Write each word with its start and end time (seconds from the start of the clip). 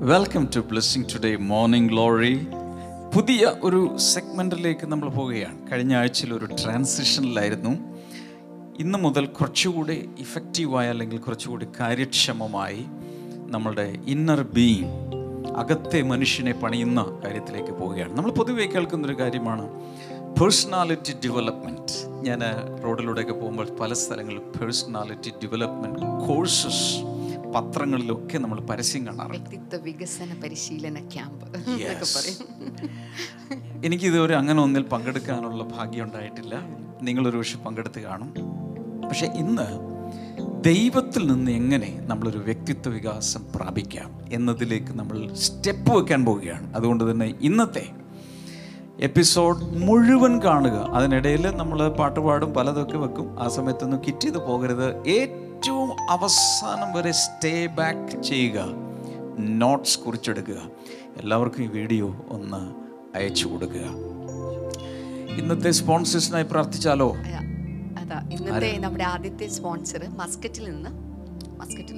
Welcome 0.00 0.48
to 0.56 0.60
blessing 0.60 1.04
today 1.04 1.36
morning 1.36 1.92
glory 1.92 2.46
പുതിയ 3.14 3.54
ഒരു 3.62 3.96
സെഗ്മെന്റിലേക്ക് 3.98 4.86
നമ്മൾ 4.86 5.08
പോവുകയാണ്. 5.08 5.70
കഴിഞ്ഞ 5.70 5.96
ആഴ്ചയിൽ 5.96 6.34
ഒരു 6.34 6.44
ട്രാൻസിഷനിലായിരുന്നു 6.44 7.70
ഇന്ന് 8.78 8.98
മുതൽ 8.98 9.26
കുറച്ചുകൂടി 9.26 10.08
ഇഫക്റ്റീവായ 10.18 10.88
അല്ലെങ്കിൽ 10.88 11.18
കുറച്ചുകൂടി 11.18 11.66
കാര്യക്ഷമമായി 11.80 12.86
നമ്മളുടെ 13.46 13.98
ഇന്നർ 14.06 14.42
ബീയിങ് 14.42 14.90
അകത്തെ 15.56 16.02
മനുഷ്യനെ 16.02 16.52
പണിയുന്ന 16.52 17.20
കാര്യത്തിലേക്ക് 17.24 17.72
പോവുകയാണ്. 17.72 18.16
നമ്മൾ 18.16 18.30
പൊതുവെ 18.30 18.66
കേൾക്കുന്നൊരു 18.66 19.18
കാര്യമാണ് 19.18 19.68
പേഴ്സണാലിറ്റി 20.40 21.12
ഡെവലപ്മെന്റ് 21.12 22.26
ഞാൻ 22.26 22.40
റോഡിലൂടെയൊക്കെ 22.84 23.32
പോകുമ്പോൾ 23.32 23.68
പല 23.80 23.92
സ്ഥലങ്ങളിൽ 23.92 24.38
പേഴ്സണാലിറ്റി 24.38 25.30
ഡെവലപ്മെന്റ് 25.30 26.28
കോഴ്സസ് 26.28 27.09
പത്രങ്ങളിലൊക്കെ 27.54 28.38
നമ്മൾ 28.38 28.60
പരസ്യം 28.60 29.06
കാണാറുണ്ട്. 29.06 29.48
വ്യക്തിത്വ 29.48 29.82
വികസന 29.84 30.40
പരിശീലന 30.44 30.98
ക്യാമ്പ് 31.14 31.46
എന്നൊക്കെ 33.84 34.06
ഇതുവരെ 34.06 34.34
അങ്ങനെ 34.36 34.62
ഒന്നിൽ 34.62 34.82
പങ്കെടുക്കാനുള്ള 34.82 35.64
ഭാഗ്യം 35.64 36.04
ഉണ്ടായിട്ടില്ല. 36.04 36.54
നിങ്ങളൊരു 37.02 37.36
പക്ഷെ 37.36 37.58
പങ്കെടുത്ത് 37.58 38.00
കാണും. 38.00 38.34
പക്ഷെ 39.08 39.26
ഇന്ന് 39.26 39.68
ദൈവത്തിൽ 40.64 41.26
നിന്ന് 41.26 41.50
എങ്ങനെ 41.50 41.98
നമ്മളൊരു 42.00 42.38
വ്യക്തിത്വ 42.38 42.90
വികാസം 42.92 43.42
പ്രാപിക്കാം 43.54 44.10
എന്നതിലേക്ക് 44.32 44.92
നമ്മൾ 44.92 45.34
സ്റ്റെപ്പ് 45.34 45.92
വെക്കാൻ 45.92 46.24
പോവുകയാണ്. 46.24 46.74
അതുകൊണ്ട് 46.74 47.10
തന്നെ 47.10 47.34
ഇന്നത്തെ 47.40 47.86
എപ്പിസോഡ് 49.02 49.64
മുഴുവൻ 49.64 50.42
കാണുക. 50.42 50.72
അതിനിടയിൽ 50.72 51.50
നമ്മൾ 51.56 51.88
പാട്ട് 51.88 52.20
പാടും 52.20 52.54
പലതൊക്കെ 52.54 52.96
വെക്കും. 52.96 53.42
ആ 53.42 53.48
സമയത്തൊന്നും 53.48 54.00
കിറ്റ് 54.06 54.20
ചെയ്ത് 54.20 54.38
പോകരുത്. 54.38 55.08
ഏറ്റവും 55.08 55.90
അവസാനം 56.10 56.92
വരെ 56.92 57.12
സ്റ്റേ 57.12 57.66
ബാക്ക് 57.66 58.22
ചെയ്യുക. 58.22 58.60
നോട്ട്സ് 59.38 59.98
കുറിച്ചെടുക്കുക. 59.98 60.62
എല്ലാവർക്കും 61.16 61.64
ഈ 61.64 61.66
വീഡിയോ 61.66 62.16
ഒന്ന് 62.28 62.60
അയച്ചു 63.16 63.48
കൊടുക്കുക. 63.48 63.86
ഇന്നത്തെ 65.38 65.70
സ്പോൺസേഴ്സിനായി 65.70 66.44
പ്രാർത്ഥിച്ചാലോ? 66.44 67.16
അതാ, 67.98 68.28
ഇന്നത്തെ 68.32 68.78
നമ്മുടെ 68.78 69.04
ആദ്യത്തെ 69.04 69.46
സ്പോൺസർ 69.46 70.08
മസ്കറ്റിൽ 70.16 70.70
നിന്ന് 70.70 71.09
മസ്കറ്റിൽ 71.60 71.96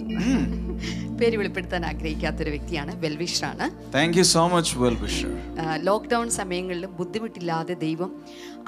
പേര് 1.20 1.36
വെളിപ്പെടുത്താൻ 1.36 1.82
ആഗ്രഹിക്കാത്തൊരു 1.86 2.50
വ്യക്തിയാണ് 2.50 2.92
വെൽവിഷറാണ്. 3.02 3.66
Thank 3.94 4.16
you 4.18 4.24
so 4.34 4.42
much 4.48 4.72
wellwisher 4.78 5.32
lockdown 5.88 6.26
സമയങ്ങളിലും 6.30 6.90
ബുദ്ധിമുട്ടില്ലാതെ 6.96 7.74
ദൈവം 7.74 8.10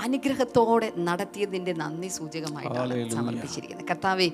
അനുഗ്രഹത്തോടെ 0.00 0.88
നടത്തിയതിന്റെ 1.08 1.72
നന്ദി 1.72 2.08
സൂചകമായിട്ടാണ് 2.08 3.10
സമർപ്പിച്ചിരിക്കുന്നത്. 3.10 3.88
കർത്താവെ 3.90 4.28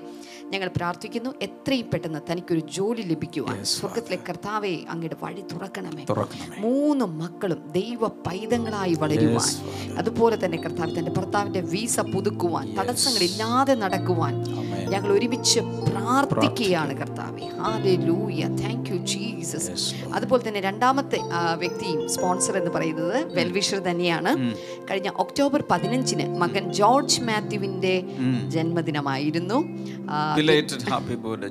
ഞങ്ങൾ 0.49 0.69
പ്രാർത്ഥിക്കുന്നു 0.77 1.31
എത്രയും 1.41 1.87
പെട്ടെന്ന് 1.93 2.19
തനിക്കൊരു 2.31 2.59
ജോലി 2.59 3.01
ലഭിക്കുവാൻ. 3.01 3.63
സ്വർഗത്തിലെ 3.63 4.19
കർത്താവെ 4.29 4.73
അങ്ങയുടെ 4.89 5.17
വഴി 5.23 5.43
തുറക്കണമേ. 5.53 6.05
മൂന്ന് 6.57 7.05
മക്കളും 7.05 7.61
ദൈവ 7.71 8.07
പൈതങ്ങളായി 8.27 8.93
വളരുവാൻ. 8.93 9.51
അതുപോലെ 9.97 10.45
തന്നെ 10.45 10.57
കർത്താവ് 10.57 10.91
തന്റെ 10.99 11.11
ഭർത്താവിന്റെ 11.11 11.61
വീസ 11.73 11.99
പുതുക്കുവാൻ 11.99 12.67
തടസ്സങ്ങളില്ലാതെ 12.79 13.73
നടക്കുവാൻ 13.73 14.35
ഞങ്ങൾ 14.93 15.09
ഒരുമിച്ച് 15.11 15.59
പ്രാർത്ഥിക്കുകയാണ് 15.59 16.93
കർത്താവെ. 16.97 17.45
ഹാലൂയ 17.61 18.41
താങ്ക് 18.61 18.89
യു 18.89 18.97
ജീസസ് 19.11 19.71
അതുപോലെ 20.13 20.41
തന്നെ 20.47 20.61
രണ്ടാമത്തെ 20.61 21.19
വ്യക്തിയും 21.57 22.09
സ്പോൺസർ 22.09 22.57
എന്ന് 22.57 22.71
പറയുന്നത് 22.71 23.17
വെൽവിഷർ 23.35 23.79
തന്നെയാണ്. 23.89 24.31
കഴിഞ്ഞ 24.91 25.09
ഒക്ടോബർ 25.23 25.50
പതിനഞ്ചിന് 25.59 26.25
മകൻ 26.39 26.63
ജോർജ് 26.73 27.21
മാത്യുവിന്റെ 27.21 28.03
ജന്മദിനമായിരുന്നു. 28.47 29.57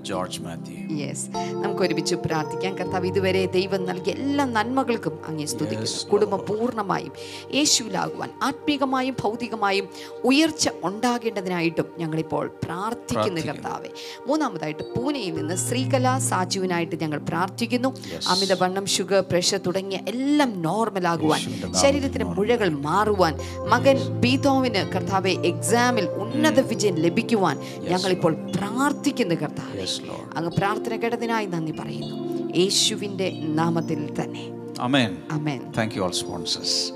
ജോർജ് 0.03 0.41
മാത്യു 0.43 0.77
യെസ് 1.01 1.27
നമുക്ക് 1.65 1.83
ഒരുമിച്ച് 1.83 2.15
പ്രാർത്ഥിക്കാം. 2.15 2.73
കർത്താവ് 2.79 3.07
ഇതുവരെ 3.07 3.43
ദൈവം 3.47 3.83
നൽകിയ 3.87 4.13
എല്ലാ 4.13 4.45
നന്മകൾക്കും 4.45 5.15
അങ്ങേ 5.29 5.47
സ്തുതിക്കുന്നു. 5.53 6.11
കുടുംബം 6.13 6.41
പൂർണമായും 6.49 7.13
യേശുവിലാകുവാൻ 7.55 8.31
ആത്മീകമായും 8.43 9.15
ഭൗതികമായും 9.23 9.87
ഉയർച്ച 10.25 10.69
ഉണ്ടാകേണ്ടതിനായിട്ടും 10.85 11.89
ഞങ്ങളിപ്പോൾ 11.99 12.47
പ്രാർത്ഥിക്കുന്നു 12.65 13.41
കർത്താവെ. 13.41 13.91
മൂന്നാമതായിട്ട് 14.27 14.85
പൂനെയിൽ 14.95 15.35
നിന്ന് 15.35 15.57
ശ്രീകല 15.57 16.07
സാജുവിനായിട്ട് 16.31 16.97
ഞങ്ങൾ 17.03 17.19
പ്രാർത്ഥിക്കുന്നു. 17.31 17.89
അമിതവണ്ണം 18.29 18.87
ഷുഗർ 18.87 19.25
പ്രഷർ 19.31 19.61
തുടങ്ങിയ 19.67 19.99
എല്ലാം 20.09 20.63
നോർമലാകുവാൻ 20.63 21.41
ശരീരത്തിന് 21.83 22.25
മുഴകൾ 22.25 22.69
മാറുവാൻ 22.89 23.35
മകൻ 23.69 23.90
ബീതോവിന് 23.97 24.89
കർത്താവെ 24.89 25.31
എക്സാമിൽ 25.31 26.05
ഉന്നത 26.05 26.61
വിജയം 26.61 26.95
ലഭിക്കുവാൻ 26.95 27.59
ഞങ്ങളിപ്പോൾ 27.79 28.33
പ്രാർത്ഥിക്കുന്നു 28.57 29.35
കർത്താവെ. 29.35 29.87
അങ്ങ് 30.35 30.51
പ്രാർത്ഥന 30.59 30.97
കേട്ടതിനായി 30.97 31.47
നന്ദി 31.47 31.73
പറയുന്നു. 31.73 32.53
യേശുവിന്റെ 32.57 33.43
നാമത്തിൽ 33.49 34.23
തന്നെ. 34.23 34.49
Amen 34.81 35.17
amen 35.31 35.73
thank 35.79 35.95
you 35.95 36.03
all 36.03 36.11
sponsors 36.11 36.93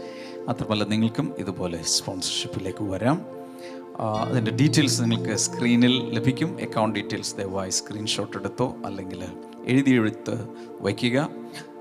മാത്രമല്ല 0.47 0.85
നിങ്ങൾക്കും 0.85 1.35
ഇതുപോലെ 1.39 1.83
സ്പോൺസർഷിപ്പിലേക്ക് 1.83 2.85
വരാം. 2.85 3.27
അതിന്റെ 4.01 4.51
ഡീറ്റെയിൽസ് 4.51 5.03
നിങ്ങൾക്ക് 5.03 5.37
സ്ക്രീനിൽ 5.37 6.15
ലഭിക്കും. 6.15 6.59
അക്കൗണ്ട് 6.63 7.01
ഡീറ്റെയിൽസ് 7.01 7.37
ദയവായി 7.37 7.71
സ്ക്രീൻഷോട്ട് 7.71 8.37
എടുത്തോ 8.37 8.75
അല്ലെങ്കിൽ 8.85 9.25
എഴുതി 9.65 9.91
എഴുത്ത് 9.91 10.49
വയ്ക്കുക. 10.81 11.29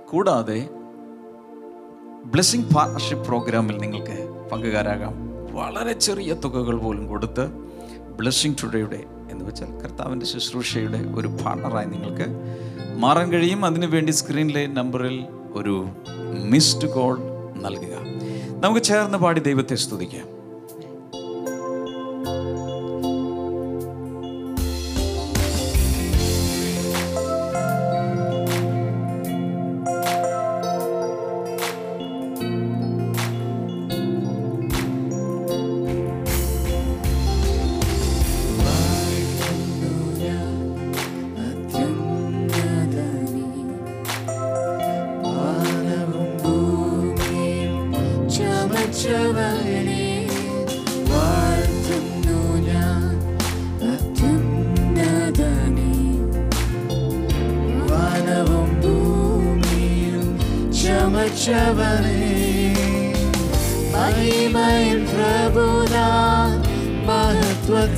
കൂടാതെ 0.10 0.70
ബ്ലെസ്സിങ് 2.26 2.64
പാർട്ണർഷിപ്പ് 2.64 3.28
പ്രോഗ്രാമിൽ 3.28 3.78
നിങ്ങൾക്ക് 3.78 4.33
പങ്കുകാരാകാം. 4.54 5.14
വളരെ 5.52 5.94
ചെറിയ 5.94 6.34
തുകകൾ 6.34 6.78
പോലും 6.78 7.08
കൊടുത്ത് 7.08 7.48
ബ്ലെസ്സിങ് 8.18 8.56
ടുഡേയുടെ 8.64 9.04
എന്ന് 9.32 9.46
വെച്ചാൽ 9.46 9.82
കർത്താവിന്റെ 9.82 10.26
ശുശ്രൂഷയുടെ 10.26 10.98
ഒരു 10.98 11.28
പാർട്ണറായി 11.28 11.86
നിങ്ങൾക്ക് 11.86 12.28
മാറാൻ 12.96 13.32
കഴിയും. 13.32 13.66
അതിനുവേണ്ടി 13.66 14.12
സ്ക്രീനിലെ 14.12 14.68
നമ്പറിൽ 14.68 15.26
ഒരു 15.54 15.88
മിസ്ഡ് 16.50 16.90
കോൾ 16.90 17.18
നൽകുക. 17.56 17.96
നമുക്ക് 18.64 18.82
ചേർന്ന് 18.82 19.18
പാടി 19.18 19.40
ദൈവത്തെ 19.40 19.76
സ്തുതിക്കാം. 19.76 20.33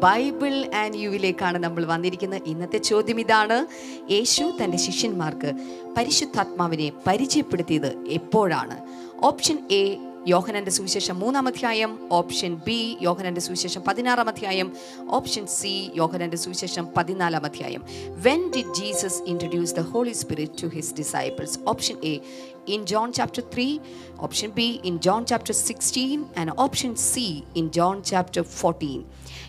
ബൈബിൾ 0.00 0.74
ആൻഡ് 0.74 0.96
യുവിലേക്കാണ് 0.96 1.58
നമ്മൾ 1.58 1.84
വന്നിരിക്കുന്നത്. 1.84 2.42
ഇന്നത്തെ 2.46 2.78
ചോദ്യം 2.78 3.20
ഇതാണ്. 3.20 3.66
യേശു 4.12 4.52
തന്റെ 4.62 4.78
ശിഷ്യന്മാർക്ക് 4.78 5.52
പരിശുദ്ധാത്മാവിനെ 5.96 6.92
പരിചയപ്പെടുത്തിയത് 7.06 8.04
എപ്പോഴാണ്? 8.08 8.80
ഓപ്ഷൻ 9.22 9.68
എ 9.70 9.96
യോഹനന്റെ 10.28 10.70
സുവിശേഷം 10.70 11.18
മൂന്നാം 11.18 11.46
അധ്യായം. 11.46 12.08
ഓപ്ഷൻ 12.12 12.54
ബി 12.66 12.96
യോഹനന്റെ 13.02 13.40
സുവിശേഷം 13.40 13.82
പതിനാറാം 13.88 14.28
അധ്യായം. 14.28 14.72
ഓപ്ഷൻ 15.10 15.46
സി 15.46 15.90
യോഹനന്റെ 15.96 16.36
സുവിശേഷം 16.36 16.88
പതിനാലാം 16.96 17.44
അധ്യായം. 17.44 17.82
When 18.08 18.50
did 18.56 18.74
Jesus 18.74 19.22
introduce 19.26 19.74
the 19.74 19.80
holy 19.80 20.12
spirit 20.12 20.62
to 20.62 20.66
his 20.66 20.94
disciples 20.94 21.58
option 21.68 21.96
a 22.04 22.20
in 22.68 22.82
John 22.82 23.10
chapter 23.10 23.40
3, 23.40 23.80
option 24.26 24.50
B 24.50 24.58
in 24.58 24.94
John 24.94 25.24
chapter 25.24 25.52
16, 25.52 26.24
and 26.36 26.50
option 26.50 26.92
C 26.92 27.20
in 27.56 27.70
John 27.78 27.96
chapter 28.12 28.42
14. 28.42 29.04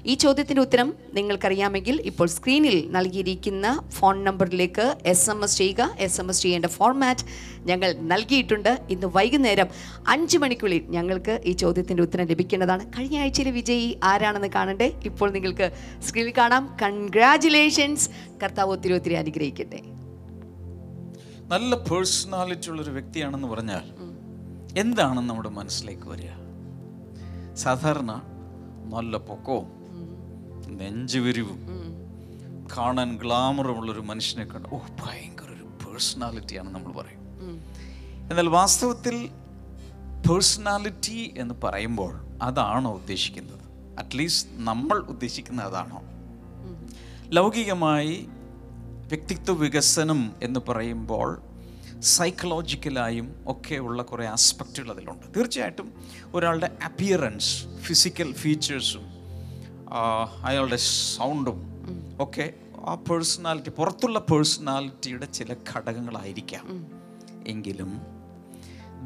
ഈ 0.05 0.13
ചോദ്യത്തിന്റെ 0.13 0.61
ഉത്തരം 0.61 0.93
നിങ്ങൾക്കറിയാമെങ്കിൽ 1.13 2.01
ഇപ്പോൾ 2.01 2.27
സ്ക്രീനിൽ 2.27 2.91
നൽകിയിരിക്കുന്ന 2.91 3.83
ഫോൺ 3.89 4.23
നമ്പറിലേക്ക് 4.23 4.97
എസ് 5.05 5.29
എം 5.29 5.43
എസ് 5.43 5.57
ചെയ്യുക. 5.57 5.95
എസ് 5.99 6.21
എം 6.21 6.29
എസ് 6.29 6.41
ചെയ്യേണ്ട 6.41 6.65
ഫോർമാറ്റ് 6.65 7.25
ഞങ്ങൾ 7.59 7.93
നൽകിയിട്ടുണ്ട്. 7.93 8.79
ഇന്ന് 8.89 9.07
വൈകുന്നേരം 9.07 9.67
അഞ്ച് 10.07 10.37
മണിക്കുള്ളിൽ 10.37 10.83
ഞങ്ങൾക്ക് 10.87 11.41
ഈ 11.45 11.51
ചോദ്യത്തിന്റെ 11.51 12.03
ഉത്തരം 12.03 12.25
ലഭിക്കേണ്ടതാണ് 12.25 12.89
കഴിഞ്ഞ 12.99 13.19
ആഴ്ചയിലെ 13.19 13.51
വിജയി 13.51 13.99
ആരാണെന്ന് 14.03 14.47
കാണണ്ടേ? 14.47 14.99
ഇപ്പോൾ 15.05 15.31
നിങ്ങൾക്ക് 15.31 15.71
സ്ക്രീനിൽ 16.03 16.33
കാണാം. 16.37 16.77
കൺഗ്രാറ്റുലേഷൻസ് 16.81 18.09
കർത്താവ് 18.43 18.71
ഒത്തിരി 18.71 18.93
ഒത്തിരി 18.93 19.13
അനുഗ്രഹിക്കട്ടെ. 19.13 19.81
നല്ല 21.47 21.75
പേഴ്സണാലിറ്റി 21.75 22.69
ഉള്ളൊരു 22.69 22.91
വ്യക്തിയാണെന്ന് 22.91 23.47
പറഞ്ഞാൽ 23.47 23.85
എന്താണ് 24.79 25.29
നമ്മുടെ 25.29 25.49
മനസ്സിലേക്ക് 25.49 26.07
വരിക? 26.09 26.31
സാധാരണ 27.53 28.21
നല്ല 28.93 29.17
പൊക്കവും 29.17 29.78
നെഞ്ചുവിരിവും. 30.79 31.59
കാണാൻ 32.77 33.17
ഗ്ലാമറുമുള്ളൊരു 33.17 33.99
മനുഷ്യനെ 33.99 34.45
കണ്ട് 34.45 34.69
ഓ 34.69 34.77
ഭയങ്കര 34.77 35.45
ഒരു 35.45 35.63
പേഴ്സണാലിറ്റിയാണ് 35.63 36.75
നമ്മൾ 36.75 36.93
പറയും. 36.93 37.19
എന്നാൽ 38.29 38.47
വാസ്തവത്തിൽ 38.47 39.29
പേഴ്സണാലിറ്റി 40.29 41.33
എന്ന് 41.37 41.55
പറയുമ്പോൾ 41.63 42.25
അതാണോ 42.41 42.93
ഉദ്ദേശിക്കുന്നത്? 42.93 43.59
അറ്റ്ലീസ്റ്റ് 43.99 44.51
നമ്മൾ 44.55 44.97
ഉദ്ദേശിക്കുന്നത് 44.97 45.65
അതാണോ? 45.65 46.01
ലൗകികമായി 47.27 48.27
വ്യക്തിത്വ 49.07 49.53
വികസനം 49.53 50.33
എന്ന് 50.43 50.59
പറയുമ്പോൾ 50.69 51.41
സൈക്കോളജിക്കലായും 51.99 53.43
ഒക്കെ 53.47 53.75
ഉള്ള 53.75 54.03
കുറേ 54.03 54.25
ആസ്പെക്റ്റുകൾ 54.25 54.91
അതിലുണ്ട്. 54.91 55.39
തീർച്ചയായിട്ടും 55.39 55.93
ഒരാളുടെ 56.33 56.77
അപ്പിയറൻസ് 56.85 57.65
ഫിസിക്കൽ 57.81 58.33
ഫീച്ചേഴ്സും 58.33 59.18
അയാളുടെ 60.43 60.75
സൗണ്ടും 61.17 61.61
ഒക്കെ 62.19 62.53
ആ 62.85 62.95
പേഴ്സണാലിറ്റി 62.95 63.69
പുറത്തുള്ള 63.69 64.19
പേഴ്സണാലിറ്റിയുടെ 64.19 65.25
ചില 65.25 65.53
ഘടകങ്ങളായിരിക്കാം. 65.53 66.87
എങ്കിലും 67.47 68.01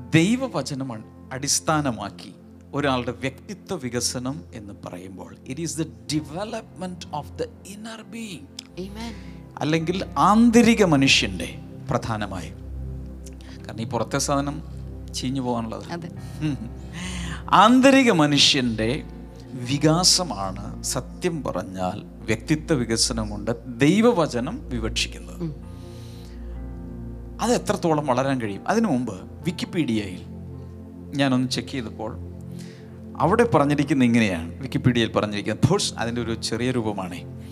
ദൈവവചനം 0.10 1.04
അടിസ്ഥാനമാക്കി 1.34 2.36
ഒരാളുടെ 2.74 3.12
വ്യക്തിത്വ 3.12 3.76
വികസനം 3.76 4.44
എന്ന് 4.54 4.74
പറയുമ്പോൾ 4.86 5.36
it 5.48 5.62
is 5.62 5.78
the 5.78 5.82
development 5.82 7.16
of 7.16 7.32
the 7.34 7.42
inner 7.68 8.02
being 8.02 8.48
Amen. 8.74 9.14
അല്ലെങ്കിൽ 9.60 10.06
ആന്തരിക 10.18 10.84
മനുഷ്യന്റെ 10.84 11.60
പ്രധാനമായി. 11.90 12.50
കാരണം 13.64 13.82
ഈ 13.82 13.86
പുറത്തെ 13.86 14.18
സാധനം 14.18 14.64
ചീഞ്ഞു 15.14 15.42
പോകാനുള്ളത്. 15.42 15.84
ആന്തരിക 17.50 18.12
മനുഷ്യന്റെ 18.12 19.04
വികാസമാണ് 19.54 20.84
സത്യം 20.84 21.44
പറഞ്ഞാൽ 21.44 22.02
വ്യക്തിത്വ 22.04 22.74
വികസനം 22.74 23.30
കൊണ്ട് 23.30 23.80
ദൈവവചനം 23.80 24.70
വിവക്ഷിക്കുന്നത്. 24.70 25.56
അത് 27.42 27.52
എത്രത്തോളം 27.52 28.06
വളരാൻ 28.06 28.42
കഴിയും? 28.42 28.68
അതിനു 28.68 28.88
മുമ്പ് 28.88 29.16
വിക്കിപീഡിയയിൽ 29.46 30.22
ഞാനൊന്ന് 31.18 31.50
ചെക്ക് 31.50 31.70
ചെയ്തപ്പോൾ 31.70 32.18
അവിടെ 33.18 33.44
പറഞ്ഞിരിക്കുന്ന 33.44 34.04
ഇങ്ങനെയാണ്. 34.04 34.60
വിക്കിപീഡിയയിൽ 34.60 35.12
പറഞ്ഞിരിക്കുന്നത് 35.12 35.68
പേഴ്സ് 35.68 35.94
അതിന്റെ 35.94 36.22
ഒരു 36.22 36.42
ചെറിയ 36.42 36.72
രൂപമാണ്. 36.72 37.44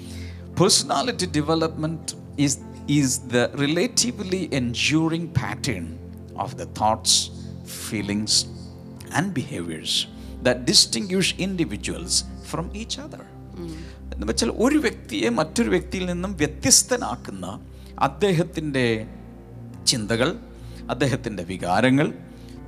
Personality 0.60 1.26
development 1.26 2.42
is 2.42 2.60
is 2.90 3.22
the 3.22 3.38
relatively 3.38 4.50
enduring 4.54 5.28
pattern 5.28 5.98
of 6.40 6.56
the 6.56 6.64
thoughts 6.64 7.32
feelings 7.90 8.46
and 9.16 9.34
behaviours 9.34 10.21
that 10.42 10.60
distinguish 10.60 11.36
individuals 11.38 12.24
from 12.44 12.78
each 12.78 13.00
other 13.00 13.22
എന്ന് 14.14 14.28
വെച്ചാൽ 14.28 14.50
ഒരു 14.50 14.78
വ്യക്തിയെ 14.78 15.30
മറ്റൊരു 15.30 15.70
വ്യക്തിയിൽ 15.70 16.06
നിന്നും 16.06 16.38
വ്യത്യസ്തനാക്കുന്ന 16.38 17.60
അദ്ദേഹത്തിന്റെ 18.00 19.08
ചിന്തകൾ 19.88 20.40
അദ്ദേഹത്തിന്റെ 20.90 21.44
വികാരങ്ങൾ 21.44 22.14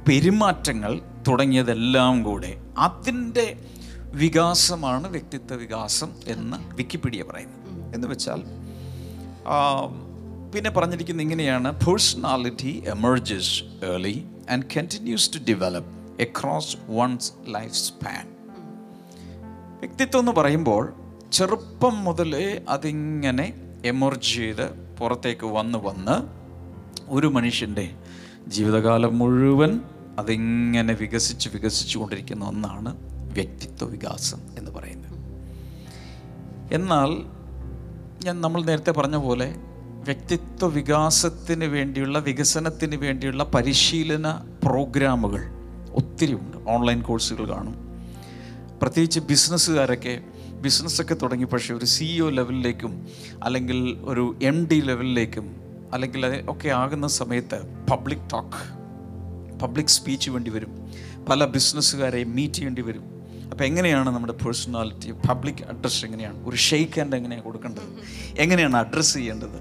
പെരുമാറ്റങ്ങൾ 0.08 1.02
തുടങ്ങിയതെല്ലാം 1.28 2.24
കൂടെ 2.24 2.62
അതിന്റെ 2.78 3.58
വികാസമാണ് 3.98 5.08
വ്യക്തിത്വ 5.08 5.56
വികാസം 5.56 6.12
എന്ന് 6.26 6.76
വിക്കിപീഡിയ 6.76 7.24
പറയുന്നത്. 7.24 7.96
എന്ന് 7.96 8.08
വെച്ചാൽ 8.08 8.44
പിന്നെ 10.56 10.70
പറഞ്ഞിരിക്കുന്നത് 10.70 11.26
ഇങ്ങനെയാണ്. 11.26 11.72
Personality 11.86 12.84
emerges 12.86 13.64
early 13.86 14.26
and 14.50 14.64
continues 14.78 15.34
to 15.34 15.38
develop 15.38 16.03
across 16.20 16.78
one's 16.90 17.34
life 17.48 17.74
span 17.74 18.28
വ്യക്തിത്വം 19.80 20.20
എന്ന് 20.20 20.32
പറയുമ്പോൾ 20.32 20.94
ചെറുപ്പം 21.32 22.04
മുതലേ 22.04 22.66
അതിങ്ങനെ 22.70 23.54
എമർജ് 23.86 24.34
ചെയ്ത് 24.34 24.96
പുറത്തേക്ക് 25.00 25.46
വന്ന് 25.46 25.80
വന്ന് 25.84 26.44
ഒരു 27.10 27.28
മനുഷ്യന്റെ 27.28 27.90
ജീവിതകാലം 28.48 29.18
മുഴുവൻ 29.20 29.82
അതിങ്ങനെ 30.20 30.94
വികസിച്ച് 30.94 31.50
വികസിച്ചു 31.54 32.00
കൊണ്ടിരിക്കുന്ന 32.00 32.46
ഒന്നാണ് 32.46 32.98
വ്യക്തിത്വ 33.34 33.90
വികാസം 33.90 34.40
എന്ന് 34.58 34.72
പറയുന്നത്. 34.72 35.14
എന്നാൽ 36.74 37.10
ഞാൻ 38.26 38.42
നമ്മൾ 38.42 38.64
നേരത്തെ 38.64 38.92
പറഞ്ഞ 38.92 39.16
പോലെ 39.16 39.56
വ്യക്തിത്വ 40.04 40.68
വികാസത്തിന് 40.68 41.66
വേണ്ടിയുള്ള 41.66 42.20
വികസനത്തിന് 42.20 42.96
വേണ്ടിയുള്ള 42.96 43.44
പരിശീലന 43.44 44.32
പ്രോഗ്രാമുകൾ 44.64 45.53
ഒത്തിരി 45.96 46.34
ഉണ്ട്. 46.34 46.58
ഓൺലൈൻ 46.70 47.02
കോഴ്സുകൾ 47.02 47.50
കാണും. 47.50 47.76
പ്രത്യേകിച്ച് 48.82 49.20
ബിസിനസ്സുകാരൊക്കെ 49.20 50.22
ബിസിനസ്സൊക്കെ 50.52 51.14
തുടങ്ങി 51.14 51.46
പക്ഷേ 51.46 51.74
ഒരു 51.74 51.86
സിഇഒ 51.86 52.30
ലെവലിലേക്കും 52.30 53.08
അല്ലെങ്കിൽ 53.44 53.98
ഒരു 54.02 54.36
എം 54.44 54.68
ഡി 54.68 54.76
ലെവലിലേക്കും 54.76 55.56
അല്ലെങ്കിൽ 55.94 56.46
ഒക്കെ 56.50 56.70
ആകുന്ന 56.70 57.08
സമയത്ത് 57.08 57.86
പബ്ലിക് 57.92 58.30
ടോക്ക് 58.34 58.84
പബ്ലിക് 59.60 59.88
സ്പീച്ച് 59.88 60.30
വേണ്ടി 60.30 60.52
വരും. 60.52 60.92
പല 61.30 61.46
ബിസിനസ്സുകാരെയും 61.46 62.36
മീറ്റ് 62.36 62.54
ചെയ്യേണ്ടി 62.54 62.82
വരും. 62.82 63.04
അപ്പോൾ 63.52 63.64
എങ്ങനെയാണ് 63.64 64.10
നമ്മുടെ 64.10 64.34
പേഴ്സണാലിറ്റി 64.34 65.12
പബ്ലിക് 65.12 65.64
അഡ്രസ്സ് 65.64 66.06
എങ്ങനെയാണ്? 66.06 66.48
ഒരു 66.48 66.56
ഷെയ്ക്ക് 66.56 67.00
ഹാൻഡ് 67.00 67.16
എങ്ങനെയാണ് 67.16 67.44
കൊടുക്കേണ്ടത്? 67.44 67.82
എങ്ങനെയാണ് 68.40 68.78
അഡ്രസ്സ് 68.78 69.14
ചെയ്യേണ്ടത്? 69.14 69.58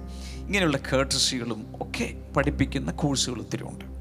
ഇങ്ങനെയുള്ള 0.46 0.76
കേട്ടസികളും 0.76 1.66
ഒക്കെ 1.80 2.22
പഠിപ്പിക്കുന്ന 2.36 2.92
കോഴ്സുകൾ 2.92 3.40
ഒത്തിരി 3.40 3.62
ഉണ്ട്. 3.62 3.91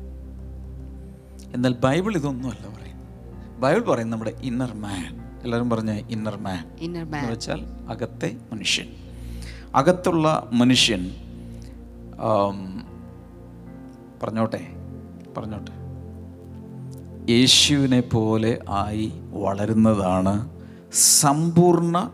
എന്നാൽ 1.53 1.73
ബൈബിൾ 1.73 2.15
ഇതൊന്നുമല്ല 2.15 2.67
പറയുന്നത്. 2.75 3.59
ബൈബിൾ 3.59 3.79
പറയുന്നത് 3.79 4.19
നമ്മുടെ 4.19 4.33
ഇന്നർ 4.41 4.73
മാൻ 4.73 5.39
എല്ലാവരും 5.43 5.69
പറഞ്ഞ 5.69 5.91
ഇന്നർ 5.91 6.37
മാൻ 6.37 6.71
ഇന്നർ 6.79 7.01
എന്ന് 7.01 7.13
മാൻ 7.13 7.29
വെച്ചാൽ 7.29 7.61
അകത്തെ 7.89 8.37
മനുഷ്യൻ. 8.53 8.87
അകത്തുള്ള 9.75 10.49
മനുഷ്യൻ 10.53 11.11
പറഞ്ഞോട്ടെ 14.23 14.67
പറഞ്ഞോട്ടെ. 15.37 15.71
യേശുവിനെ 17.31 18.01
പോലെ 18.01 18.59
ആയി 18.69 19.11
വളരുന്നതാണ് 19.29 20.49
സമ്പൂർണ 20.93 22.11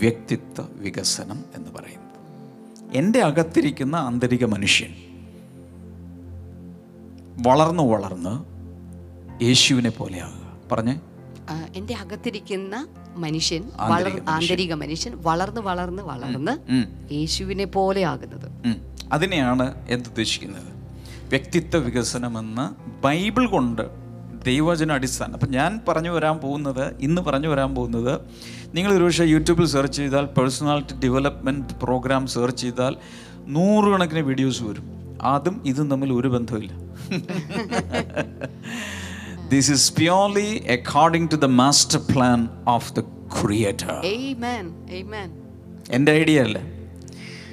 വ്യക്തിത്വ 0.00 0.64
വികസനം 0.72 1.44
എന്ന് 1.54 1.68
പറയുന്നത്. 1.76 2.10
എന്റെ 2.92 3.20
അകത്തിരിക്കുന്ന 3.20 3.96
ആന്തരിക 3.96 4.44
മനുഷ്യൻ 4.44 4.92
വളർന്നു 7.42 7.82
വളർന്ന് 7.82 8.49
യേശുവിനെ 9.42 9.90
പോലെയാകുക 9.90 10.68
പറഞ്ഞേ. 10.72 11.00
എന്റെ 11.50 11.78
എന്റെ 11.78 11.94
അകത്തിരിക്കുന്ന 11.94 12.88
മനുഷ്യൻ 13.16 13.64
ആന്തരിക 14.28 14.74
മനുഷ്യൻ. 14.74 15.22
വളർന്ന് 15.22 15.60
വളർന്ന് 15.60 16.02
വളർന്ന് 16.02 16.84
യേശുവിനെ 17.14 17.70
പോലെ 17.76 18.04
ആകുന്നത് 18.04 18.46
അതിനെയാണ് 18.46 19.12
അതിനെയാണ് 19.12 19.74
എന്തുദ്ദേശിക്കുന്നത് 19.88 20.62
വ്യക്തിത്വ 21.28 21.78
വികസനമെന്ന് 21.78 22.70
ബൈബിൾ 23.04 23.46
കൊണ്ട് 23.46 24.00
ദൈവവചന 24.44 24.92
അടിസ്ഥാനം. 24.92 25.34
അപ്പം 25.34 25.52
ഞാൻ 25.52 25.80
പറഞ്ഞു 25.88 26.10
വരാൻ 26.10 26.38
പോകുന്നത് 26.38 26.94
ഇന്ന് 27.00 27.22
പറഞ്ഞു 27.22 27.48
വരാൻ 27.48 27.74
പോകുന്നത് 27.74 28.20
നിങ്ങൾ 28.74 28.92
ഒരുപക്ഷെ 28.92 29.24
യൂട്യൂബിൽ 29.24 29.66
സെർച്ച് 29.66 29.96
ചെയ്താൽ 29.96 30.28
പേഴ്സണാലിറ്റി 30.36 30.94
ഡെവലപ്മെന്റ് 31.04 31.74
പ്രോഗ്രാം 31.82 32.26
സെർച്ച് 32.26 32.62
ചെയ്താൽ 32.62 32.96
നൂറുകണക്കിന് 33.46 34.20
വീഡിയോസ് 34.20 34.62
വരും. 34.62 35.00
അതും 35.24 35.62
ഇതും 35.66 35.90
തമ്മിൽ 35.90 36.12
ഒരു 36.12 36.28
ബന്ധമില്ല 36.28 36.72
this 39.50 39.70
is 39.70 39.92
purely 39.92 40.66
according 40.66 41.30
to 41.30 41.34
the 41.34 41.44
master 41.44 42.00
plan 42.14 42.48
of 42.68 42.92
the 42.92 43.00
creator 43.40 43.92
Amen. 44.04 44.66
Amen. 45.00 45.28
എന്റെ 45.90 46.12
ഐഡിയ 46.12 46.40
അല്ല? 46.40 46.58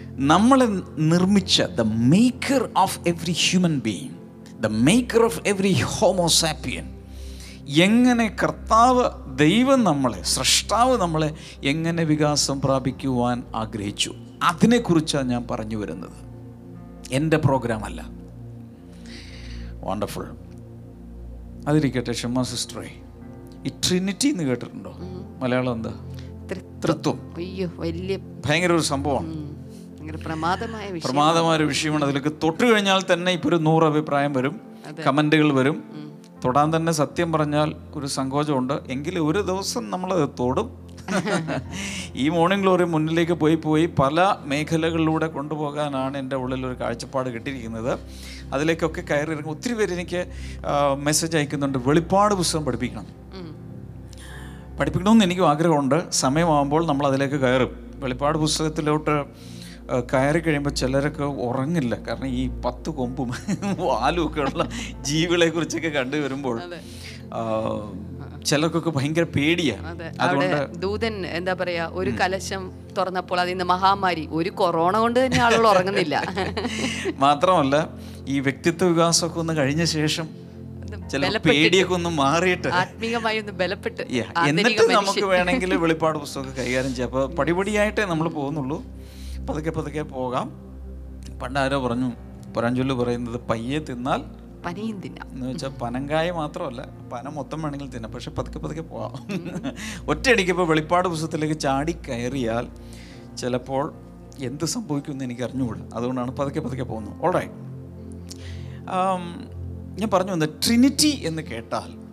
നമ്മളെ 0.09 0.67
നിർമ്മിച്ച 0.97 1.61
the 1.61 1.81
maker 1.81 2.69
of 2.77 2.99
every 3.07 3.31
human 3.31 3.79
being 3.79 4.13
the 4.63 4.67
maker 4.67 5.23
of 5.23 5.41
every 5.45 5.73
homo sapien 5.83 6.85
എങ്ങനെ 7.67 8.35
കർത്താവ് 8.43 9.05
ദൈവം 9.37 9.83
നമ്മളെ 9.83 10.21
സൃഷ്ടാവ് 10.21 10.97
നമ്മളെ 10.97 11.35
എങ്ങനെ 11.63 12.03
വികാസം 12.03 12.61
പ്രാപിക്കുവാൻ 12.61 13.43
ആഗ്രഹിച്ചു? 13.55 14.15
അതിനെക്കുറിച്ചാണ് 14.43 15.29
ഞാൻ 15.29 15.47
പറഞ്ഞു 15.51 15.77
വരുന്നത്. 15.77 16.17
എന്റെ 17.11 17.37
പ്രോഗ്രാം 17.37 17.85
അല്ല. 17.85 18.01
വണ്ടർഫുൾ 19.83 20.25
അതിരിക്കട്ടെ 21.67 22.11
ക്ഷമ 22.11 22.41
സിസ്റ്ററേ. 22.41 22.89
ഈ 23.65 23.69
ട്രിനിറ്റി 23.69 24.27
എന്ന് 24.27 24.43
കേട്ടിട്ടുണ്ടോ? 24.43 24.93
മലയാളം 25.41 25.73
എന്താ? 25.73 25.93
തൃത്വം. 26.83 27.33
അയ്യോ 27.37 27.69
വലിയ 27.75 28.17
ഭയങ്കര 28.45 28.71
ഒരു 28.71 28.81
സംഭവമാണ് 28.81 29.57
പ്രമാദമായ 31.03 31.55
ഒരു 31.57 31.63
വിഷയമാണ്. 31.63 32.03
അതിലേക്ക് 32.05 32.31
തൊട്ട് 32.43 32.73
കഴിഞ്ഞാൽ 32.73 33.03
തന്നെ 33.13 33.31
ഇപ്പൊ 33.31 33.49
ഒരു 33.49 33.55
നൂറ് 33.55 33.83
അഭിപ്രായം 33.83 34.33
വരും 34.33 34.61
കമന്റുകൾ 35.07 35.53
വരും. 35.53 35.83
തൊടാൻ 36.45 36.75
തന്നെ 36.75 36.91
സത്യം 36.91 37.31
പറഞ്ഞാൽ 37.31 37.75
ഒരു 37.95 38.07
സങ്കോചമുണ്ട്. 38.07 38.73
എങ്കിലും 38.87 39.27
ഒരു 39.27 39.39
ദിവസം 39.39 39.89
നമ്മൾ 39.89 40.25
തൊടും. 40.39 40.87
ഈ 42.15 42.29
മോർണിംഗ് 42.29 42.63
ഗ്ലോറി 42.63 42.83
മുന്നിലേക്ക് 42.83 43.31
പോയി 43.31 43.55
പോയി 43.55 43.85
പല 43.85 44.35
മേഖലകളിലൂടെ 44.45 45.27
കൊണ്ടുപോകാനാണ് 45.27 46.17
എന്റെ 46.17 46.35
ഉള്ളിൽ 46.35 46.65
ഒരു 46.65 46.73
കാഴ്ചപ്പാട് 46.73 47.29
കിട്ടിയിരിക്കുന്നത്. 47.29 47.99
അതിലേക്കൊക്കെ 48.53 49.01
കയറി 49.01 49.31
ഇറങ്ങി 49.31 49.51
ഒത്തിരി 49.51 49.73
പേര് 49.73 49.93
എനിക്ക് 49.93 50.21
മെസ്സേജ് 50.97 51.37
അയക്കുന്നുണ്ട്. 51.37 51.77
വെളിപ്പാട് 51.77 52.33
പുസ്തകം 52.33 52.65
പഠിപ്പിക്കണം. 52.65 53.07
പഠിപ്പിക്കണമെന്ന് 54.79 55.25
എനിക്കും 55.25 55.49
ആഗ്രഹമുണ്ട്. 55.49 56.11
സമയമാകുമ്പോൾ 56.11 56.87
നമ്മൾ 56.87 57.07
അതിലേക്ക് 57.07 57.35
കയറും. 57.35 57.71
വെളിപ്പാട് 57.95 58.37
പുസ്തകത്തിലോട്ട് 58.37 59.25
കയറി 60.13 60.39
കഴിയുമ്പോൾ 60.39 60.69
ചിലരൊക്കെ 60.69 61.23
ഉറങ്ങില്ല. 61.23 61.95
കാരണം 61.95 62.27
ഈ 62.27 62.47
പത്ത് 62.65 62.89
കൊമ്പും 62.89 63.29
വാലും 63.79 64.27
ഒക്കെ 64.27 64.41
ഉള്ള 64.41 64.63
ജീവികളെ 65.01 65.49
കുറിച്ചൊക്കെ 65.49 65.89
കണ്ടു 65.89 66.17
വരുമ്പോൾ 66.17 66.61
ചിലർക്കൊക്കെ 68.47 68.89
ഭയങ്കര 68.89 69.25
പേടിയാണ് 69.35 69.89
അവിടെ 70.19 70.47
ദൂതൻ 70.77 71.13
എന്താ 71.37 71.53
പറയാ 71.53 71.85
ഒരു 71.99 72.11
കലശം 72.21 72.63
തുറന്നപ്പോൾ 72.97 73.39
അതിൽ 73.39 73.53
നിന്ന് 73.53 73.67
മഹാമാരി 73.73 74.23
ഒരു 74.31 74.49
കൊറോണ 74.49 74.97
കൊണ്ട് 74.97 75.19
തന്നെ 75.25 75.39
ആളുകൾ 75.39 75.67
ഉറങ്ങുന്നില്ല. 75.67 76.15
മാത്രമല്ല 77.25 77.75
ഈ 78.27 78.37
വ്യക്തിത്വ 78.39 78.87
വികാസമൊക്കെ 78.91 79.39
ഒന്ന് 79.39 79.53
കഴിഞ്ഞ 79.57 79.83
ശേഷം 79.97 80.27
പേടിയൊക്കെ 81.47 81.93
ഒന്ന് 81.93 82.09
മാറിയിട്ട്. 82.21 82.69
ആത്മീകമായി 82.81 83.37
ഒന്ന് 83.39 83.53
ബലപ്പെട്ട് 83.61 84.03
എന്നിട്ട് 84.49 84.83
നമുക്ക് 84.93 85.25
വേണമെങ്കിൽ 85.33 85.73
വെളിപ്പാട് 85.75 86.17
പുസ്തകമൊക്കെ 86.17 86.53
കൈകാര്യം 86.61 86.93
ചെയ്യാം. 86.93 87.09
അപ്പോൾ 87.11 87.25
പടിപടിയായിട്ടേ 87.39 88.05
നമ്മൾ 88.05 88.27
പോകുന്നുള്ളൂ. 88.29 88.77
പതുക്കെ 89.49 89.71
പതുക്കെ 89.71 90.03
പോകാം. 90.15 90.47
പണ്ടാരോ 91.41 91.77
പറഞ്ഞു 91.79 92.09
പുറഞ്ചൊല്ല് 92.55 92.95
പറയുന്നത് 93.01 93.39
പയ്യെ 93.49 93.79
തിന്നാൽ 93.89 94.21
പനിയും 94.65 94.99
തിന്നാം 94.99 95.27
എന്ന് 95.31 95.47
വെച്ചാൽ 95.47 95.69
പനങ്കായ 95.69 96.31
മാത്രമല്ല 96.31 96.81
പന 97.13 97.29
മൊത്തം 97.29 97.61
വേണമെങ്കിൽ 97.61 97.89
തിന്നാം. 97.89 98.11
പക്ഷെ 98.11 98.31
പതുക്കെ 98.31 98.59
പതുക്കെ 98.59 98.81
പോവാം. 98.81 99.27
ഒറ്റയടിക്ക് 100.07 100.51
ഇപ്പോൾ 100.51 100.67
വെളിപ്പാട് 100.67 101.07
പുസ്തകത്തിലേക്ക് 101.07 101.59
ചാടി 101.59 101.91
കയറിയാൽ 101.91 102.67
ചിലപ്പോൾ 103.35 103.93
എന്ത് 104.39 104.65
സംഭവിക്കുമെന്ന് 104.65 105.25
എനിക്ക് 105.25 105.41
അറിഞ്ഞുകൂടാ. 105.41 105.89
അതുകൊണ്ടാണ് 105.93 106.31
പതുക്കെ 106.37 106.59
പതുക്കെ 106.59 106.83
പോകുന്നത്. 106.83 107.25
ഓൾറൈറ്റ് 107.25 107.53
ഞാൻ 109.99 110.09
പറഞ്ഞു 110.13 110.31
വന്നത് 110.31 110.49
ട്രിനിറ്റി 110.65 111.11
എന്ന് 111.25 111.41
കേട്ടാൽ 111.41 112.07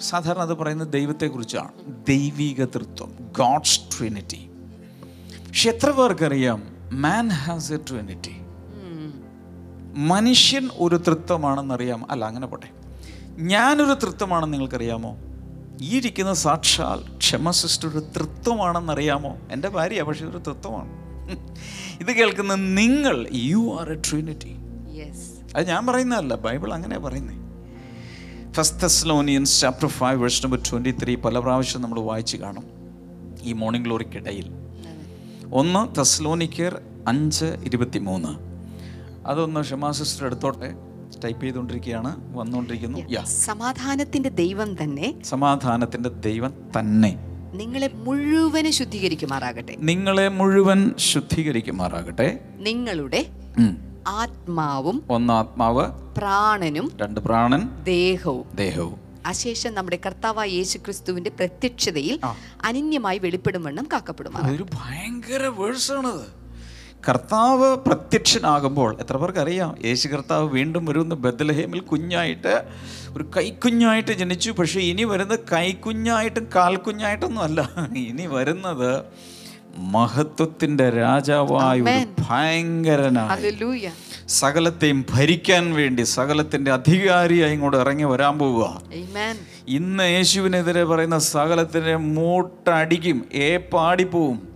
സാധാരണ 0.00 0.40
അത് 0.40 0.54
പറയുന്നത് 0.54 0.92
ദൈവത്തെക്കുറിച്ചാണ്. 0.92 1.70
ദൈവിക 2.08 2.64
തൃത്വം 2.64 3.12
ഗോഡ്സ് 3.38 3.80
ട്രിനിറ്റി 3.92 4.50
പക്ഷെ 5.46 5.70
എത്ര 5.70 5.90
പേർക്കറിയാം? 5.90 6.62
Man 6.92 7.28
has 7.28 7.72
a 7.72 7.78
trinity. 7.90 8.34
മനുഷ്യൻ 9.96 10.70
ഒരു 10.78 10.96
തൃത്വമാണെന്നറിയാം 10.96 12.10
അല്ല 12.10 12.24
അങ്ങനെ 12.24 12.46
പോട്ടെ. 12.46 12.66
ഞാനൊരു 13.38 13.92
തൃത്വമാണെന്ന് 13.92 14.54
നിങ്ങൾക്കറിയാമോ? 14.54 15.16
ഈ 15.80 15.96
ഇരിക്കുന്ന 15.96 16.34
സാക്ഷാൽ 16.34 17.16
ക്ഷമ 17.18 17.50
സിസ്റ്റർ 17.50 17.88
ഒരു 17.88 17.98
തൃത്വമാണെന്നറിയാമോ? 17.98 19.36
എന്റെ 19.50 19.68
ഭാര്യ 19.68 20.02
പക്ഷേ 20.02 20.24
ഒരു 20.24 20.38
തൃത്വമാണ്. 20.38 21.06
ഇത് 22.00 22.12
കേൾക്കുന്ന 22.12 22.54
നിങ്ങൾ 22.54 23.26
you 23.32 23.78
are 23.80 23.92
a 23.92 24.00
trinity 24.10 24.56
Yes. 24.96 25.16
അത് 25.56 25.68
ഞാൻ 25.68 25.86
പറയുന്നതല്ല 25.86 26.34
ബൈബിൾ 26.34 26.72
അങ്ങനെ 26.72 26.98
പറയുന്നത് 26.98 27.46
first 28.52 28.82
Thessalonians 28.82 29.60
chapter 29.60 29.88
five 29.88 30.20
verse 30.20 30.44
number 30.44 30.60
twenty 30.70 30.94
three 31.04 31.14
പല 31.14 31.38
പ്രാവശ്യം 31.38 31.82
നമ്മൾ 31.82 32.00
വായിച്ച് 32.00 32.36
കാണും. 32.36 32.64
ഈ 33.42 33.52
മോർണിംഗ് 33.52 33.86
ഗ്ലോറിക്കിടയിൽ 33.86 34.52
ഒന്ന് 35.52 35.96
തെസ്ലോനിക്കർ 35.98 36.82
അഞ്ച് 37.08 37.44
ഇരുപത്തി 37.44 37.98
മൂന്ന് 37.98 38.45
അതൊന്ന് 39.26 39.60
ക്ഷമാ 39.60 39.90
സിസ്റ്റർ 39.90 40.26
എടുത്തോട്ടെ. 40.26 40.74
ടൈപ്പ് 41.24 41.42
ചെയ്തുകൊണ്ടിരിക്കുകയാണ് 41.42 42.36
വന്നുകൊണ്ടിരിക്കുന്നു. 42.36 43.24
സമാധാനത്തിന്റെ 43.24 44.28
ദൈവം 44.28 44.82
തന്നെ. 44.82 45.22
സമാധാനത്തിന്റെ 45.22 46.08
ദൈവം 46.08 46.54
തന്നെ. 46.78 47.16
നിങ്ങളെ 47.52 47.90
മുഴുവൻ 47.94 48.70
ശുദ്ധീകരിക്കുമാറാകട്ടെ. 48.70 49.76
നിങ്ങളെ 49.78 50.28
മുഴുവൻ 50.28 50.94
ശുദ്ധീകരിക്കുമാറാകട്ടെ. 50.98 52.40
നിങ്ങളുടെ 52.56 53.26
ആത്മാവും 54.08 55.02
ഒന്ന് 55.10 55.32
ആത്മാവ് 55.32 55.90
പ്രാണനും 56.18 56.92
രണ്ട് 57.02 57.20
പ്രാണൻ 57.20 57.84
ദേഹവും. 57.84 58.56
ദേഹവും. 58.56 59.00
അശേഷം 59.26 59.74
നമ്മുടെ 59.74 59.98
കർത്താവായ 60.06 60.48
യേശു 60.48 60.78
ക്രിസ്തുവിന്റെ 60.78 61.30
പ്രത്യക്ഷതയിൽ 61.30 62.20
അനന്യമായി 62.64 63.18
വെളിപ്പെടും 63.18 63.62
വണ്ണം 63.64 63.88
കാക്കപ്പെടുമാറാകട്ടെ. 63.92 64.48
അതൊരു 64.48 64.66
ഭയങ്കര 64.74 65.46
വേഴ്സാണത് 65.46 66.45
കർത്താവ് 67.08 67.76
പ്രത്യക്ഷനാകുമ്പോൾ 67.76 68.96
എത്ര 69.00 69.16
പേർക്ക് 69.16 69.38
അറിയാം? 69.38 69.74
യേശു 69.84 70.08
കർത്താവ് 70.08 70.48
വീണ്ടും 70.48 70.86
വരുന്ന 70.86 71.14
ബദലഹേമിൽ 71.14 71.80
കുഞ്ഞായിട്ട് 71.80 72.64
ഒരു 73.16 73.24
കൈക്കുഞ്ഞായിട്ട് 73.36 74.12
ജനിച്ചു. 74.12 74.50
പക്ഷേ 74.50 74.80
ഇനി 74.80 75.04
വരുന്നത് 75.04 75.38
കൈക്കുഞ്ഞായിട്ടും 75.52 76.46
കാൽക്കുഞ്ഞായിട്ടൊന്നും 76.56 77.42
അല്ല. 77.42 77.70
ഇനി 77.96 78.26
വരുന്നത് 78.26 79.04
മഹത്വത്തിന്റെ 79.78 80.90
രാജാവായ 80.90 81.80
ഒരു 81.80 82.04
ഭയങ്കരനായ. 82.28 83.90
സകലത്തെയും 84.28 85.06
ഭരിക്കാൻ 85.10 85.74
വേണ്ടി 85.74 86.02
സകലത്തിന്റെ 86.02 86.72
അധികാരിയായി 86.72 87.52
ഇങ്ങോട്ട് 87.52 87.76
ഇറങ്ങി 87.76 88.04
വരാൻ 88.04 88.38
പോവുക. 88.38 88.82
ഇന്ന് 89.68 90.04
യേശുവിനെതിരെ 90.10 90.84
പറയുന്ന 90.84 91.18
സകലത്തിന്റെ 91.18 91.96
മൂട്ടടിക്കും 91.96 93.24
ഏ 93.34 93.56
പാടിപ്പോവും. 93.56 94.55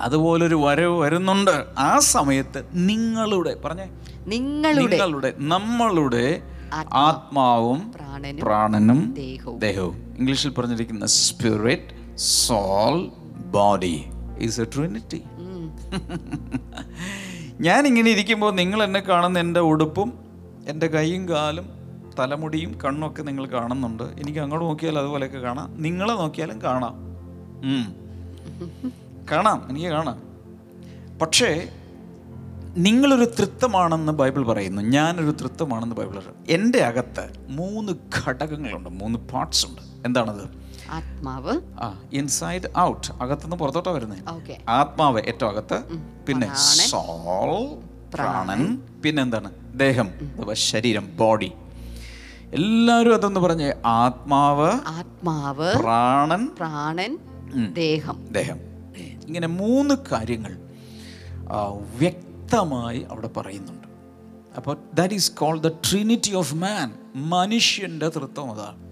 അതുപോലൊരു 0.00 0.54
വരവ് 0.54 1.00
വരുന്നുണ്ട്. 1.00 1.64
ആ 1.78 1.98
സമയത്ത് 1.98 2.66
നിങ്ങളുടെ 2.72 3.54
പറഞ്ഞേ 3.64 3.88
നിങ്ങളുടെ 4.26 4.86
നിങ്ങളുടെ 4.86 5.34
നമ്മളുടെ 5.38 6.42
ആത്മാവും 6.92 7.92
പ്രാണനും 8.42 9.14
ദേഹവും. 9.58 9.96
ഇംഗ്ലീഷിൽ 10.18 10.50
പറഞ്ഞിരിക്കുന്ന 10.50 11.06
spirit 11.06 12.16
soul 12.16 12.96
body 13.50 14.04
is 14.40 14.60
a 14.60 14.64
trinity 14.74 15.22
ഞാൻ 17.60 17.86
ഇങ്ങനെ 17.86 18.10
ഇരിക്കുമ്പോൾ 18.10 18.54
നിങ്ങൾ 18.54 18.82
എന്നെ 18.82 19.00
കാണുന്ന 19.00 19.38
എന്റെ 19.38 19.60
ഉടുപ്പും 19.60 20.10
എന്റെ 20.68 20.86
കൈയും 20.86 21.28
കാലും 21.28 21.66
തലമുടിയും 22.18 22.78
കണ്ണൊക്കെ 22.84 23.22
നിങ്ങൾ 23.22 23.46
കാണുന്നുണ്ട്. 23.46 24.02
എനിക്ക് 24.02 24.38
അങ്ങോട്ട് 24.38 24.66
നോക്കിയാൽ 24.66 24.98
അതുപോലെയൊക്കെ 24.98 25.38
കാണാം. 25.38 25.82
നിങ്ങളെ 25.82 26.12
നോക്കിയാലും 26.12 26.62
കാണാം. 26.62 26.94
കാണാം 29.32 29.66
എനിക്ക് 29.70 29.88
കാണാം. 29.88 30.18
പക്ഷേ 31.18 31.68
നിങ്ങളൊരു 32.76 33.24
തൃത്വമാണെന്ന് 33.38 34.12
ബൈബിൾ 34.12 34.42
പറയുന്നു. 34.46 34.82
ഞാനൊരു 34.82 35.30
തൃത്വമാണെന്ന് 35.30 35.96
ബൈബിൾ 35.96 36.18
പറയുന്നു. 36.18 36.44
എന്റെ 36.48 36.78
അകത്ത് 36.78 37.24
മൂന്ന് 37.48 37.92
ഘടകങ്ങളുണ്ട് 38.18 38.88
മൂന്ന് 38.88 39.18
പാർട്സ് 39.18 39.66
ഉണ്ട്. 39.66 39.82
എന്താണത്? 40.06 40.44
ആത്മാവ്. 40.90 41.60
ആ 41.80 42.02
ഇൻസൈഡ് 42.12 42.68
ഔട്ട് 42.78 43.12
അകത്തുനിന്ന് 43.12 43.56
പുറത്തോട്ടാ 43.56 43.90
വരുന്നത് 43.90 44.22
ആത്മാവ് 44.68 45.20
ഏറ്റവും 45.20 45.50
അകത്ത് 45.50 45.82
പിന്നെ 46.28 46.48
സോൾ 46.88 47.52
പ്രാണൻ 48.14 48.78
പിന്നെ 49.04 49.22
എന്താണ്? 49.22 49.50
ദേഹം 49.74 50.08
അഥവാ 50.40 50.54
ശരീരം 50.54 51.16
ബോഡി 51.16 51.52
എല്ലാവരും 52.52 53.14
അതൊന്ന് 53.14 53.40
പറഞ്ഞേ? 53.40 53.74
ആത്മാവ് 53.86 54.72
ആത്മാവ് 54.86 55.74
പ്രാണൻ 55.74 56.48
പ്രാണൻ 56.56 57.18
ദേഹം. 57.72 58.28
ദേഹം. 58.32 58.69
ഇങ്ങനെ 59.26 59.46
മൂന്ന് 59.46 59.94
കാര്യങ്ങൾ 60.12 60.58
വ്യക്തമായി 61.98 63.06
അവിടെ 63.10 63.28
പറയുന്നുണ്ട്. 63.28 63.88
അപ്പോൾ 64.56 64.76
that 64.94 65.14
is 65.14 65.32
called 65.32 65.62
the 65.62 65.68
trinity 65.68 66.34
of 66.34 66.54
man 66.54 66.92
മനുഷ്യന്റെ 67.14 68.08
തൃത്വം 68.08 68.52
അതാണ്. 68.52 68.90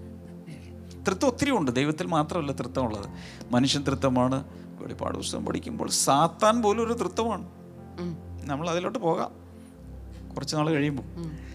തൃത്വം 1.05 1.31
ഒത്തിരി 1.31 1.51
ഉണ്ട്. 1.51 1.71
ദൈവത്തിൽ 1.71 2.07
മാത്രമല്ല 2.07 2.51
തൃത്വമുള്ളത്. 2.51 3.09
മനുഷ്യൻ 3.51 3.83
തൃത്വമാണ്. 3.83 4.43
വെളിപ്പാട് 4.79 5.17
പുസ്തകം 5.17 5.45
പഠിക്കുമ്പോൾ 5.45 5.89
സാത്താൻ 5.89 6.61
പോലും 6.61 6.85
ഒരു 6.85 6.93
തൃത്വമാണ്. 6.93 7.47
നമ്മൾ 8.45 8.69
അതിലോട്ട് 8.69 8.99
പോകാം. 8.99 9.31
കുറച്ച് 10.33 10.55
നാൾ 10.55 10.69
കഴിയുമ്പോൾ. 10.69 11.03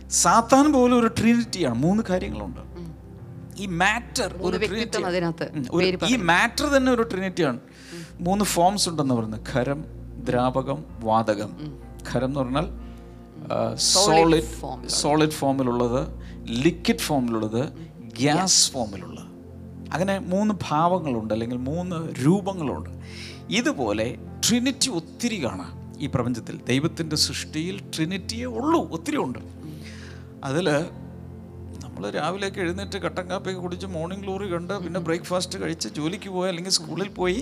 സാത്താൻ 0.09 0.73
പോലും 0.73 1.01
ഒരു 1.01 1.07
ട്രിനിറ്റിയാണ് 1.07 1.75
മൂന്ന് 1.75 2.03
കാര്യങ്ങളുണ്ട്. 2.11 2.75
ഈ 3.57 3.67
മാറ്റർ 3.67 4.37
ഒരു 4.43 4.57
ഒരു- 5.71 6.05
ഈ 6.07 6.17
മാറ്റർ 6.17 6.67
തന്നെ 6.67 6.93
ഒരു 6.93 7.03
ട്രിനിറ്റിയാണ് 7.03 7.59
മൂന്ന് 8.21 8.45
ഫോംസ് 8.45 8.89
ഉണ്ടെന്ന് 8.89 9.15
പറയുന്നത്. 9.15 9.41
ഖരം 9.53 9.85
ദ്രാവകം 10.25 10.85
വാതകം. 11.01 11.79
ഖരം 12.13 12.25
എന്ന് 12.25 12.41
പറഞ്ഞാൽ 12.41 12.69
സോളിഡ് 13.75 14.87
സോളിഡ് 14.87 15.31
ഫോമിലുള്ളത് 15.31 16.09
ലിക്വിഡ് 16.49 16.99
ഫോമിലുള്ളത് 16.99 17.73
ഗ്യാസ് 18.19 18.73
ഫോമിലുള്ളത് 18.73 19.25
അങ്ങനെ 19.93 20.19
മൂന്ന് 20.19 20.55
ഭാവങ്ങളുണ്ട് 20.71 21.35
അല്ലെങ്കിൽ 21.35 21.57
മൂന്ന് 21.57 22.27
രൂപങ്ങളുണ്ട്. 22.27 22.91
ഇതുപോലെ 23.51 24.17
ട്രിനിറ്റി 24.49 24.91
ഒത്തിരി 24.91 25.45
കാണാം 25.45 25.73
ഈ 25.99 26.07
പ്രപഞ്ചത്തിൽ. 26.07 26.61
ദൈവത്തിന്റെ 26.69 27.17
സൃഷ്ടിയിൽ 27.17 27.81
ട്രിനിറ്റിയേ 27.97 28.45
ഉള്ളൂ 28.45 28.91
ഒത്തിരി 28.93 29.17
ഉണ്ട്. 29.17 29.39
അതിൽ 30.45 30.71
നമ്മൾ 31.97 32.11
രാവിലെയൊക്കെ 32.11 32.61
എഴുന്നേറ്റ് 32.61 32.99
കട്ടൻ 32.99 33.31
കാപ്പിയൊക്കെ 33.31 33.61
കുടിച്ച് 33.63 33.87
മോർണിംഗ് 33.87 34.23
ഗ്ലോറി 34.23 34.47
കണ്ട് 34.49 34.79
പിന്നെ 34.79 35.01
ബ്രേക്ക്ഫാസ്റ്റ് 35.01 35.61
കഴിച്ച് 35.61 35.89
ജോലിക്ക് 35.89 36.29
പോയി 36.29 36.49
അല്ലെങ്കിൽ 36.49 36.71
സ്കൂളിൽ 36.71 37.09
പോയി 37.09 37.41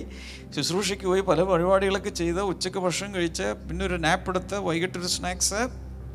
ശുശ്രൂഷയ്ക്ക് 0.55 1.03
പോയി 1.03 1.21
പല 1.21 1.43
പരിപാടികളൊക്കെ 1.43 2.09
ചെയ്ത് 2.09 2.41
ഉച്ചയ്ക്ക് 2.41 2.79
ഭക്ഷണം 2.79 3.15
കഴിച്ച് 3.15 3.43
പിന്നെ 3.69 3.85
ഒരു 3.85 3.93
നാപ്പ് 3.95 4.29
എടുത്ത് 4.29 4.59
വൈകിട്ടൊരു 4.59 5.07
സ്നാക്സ് 5.07 5.61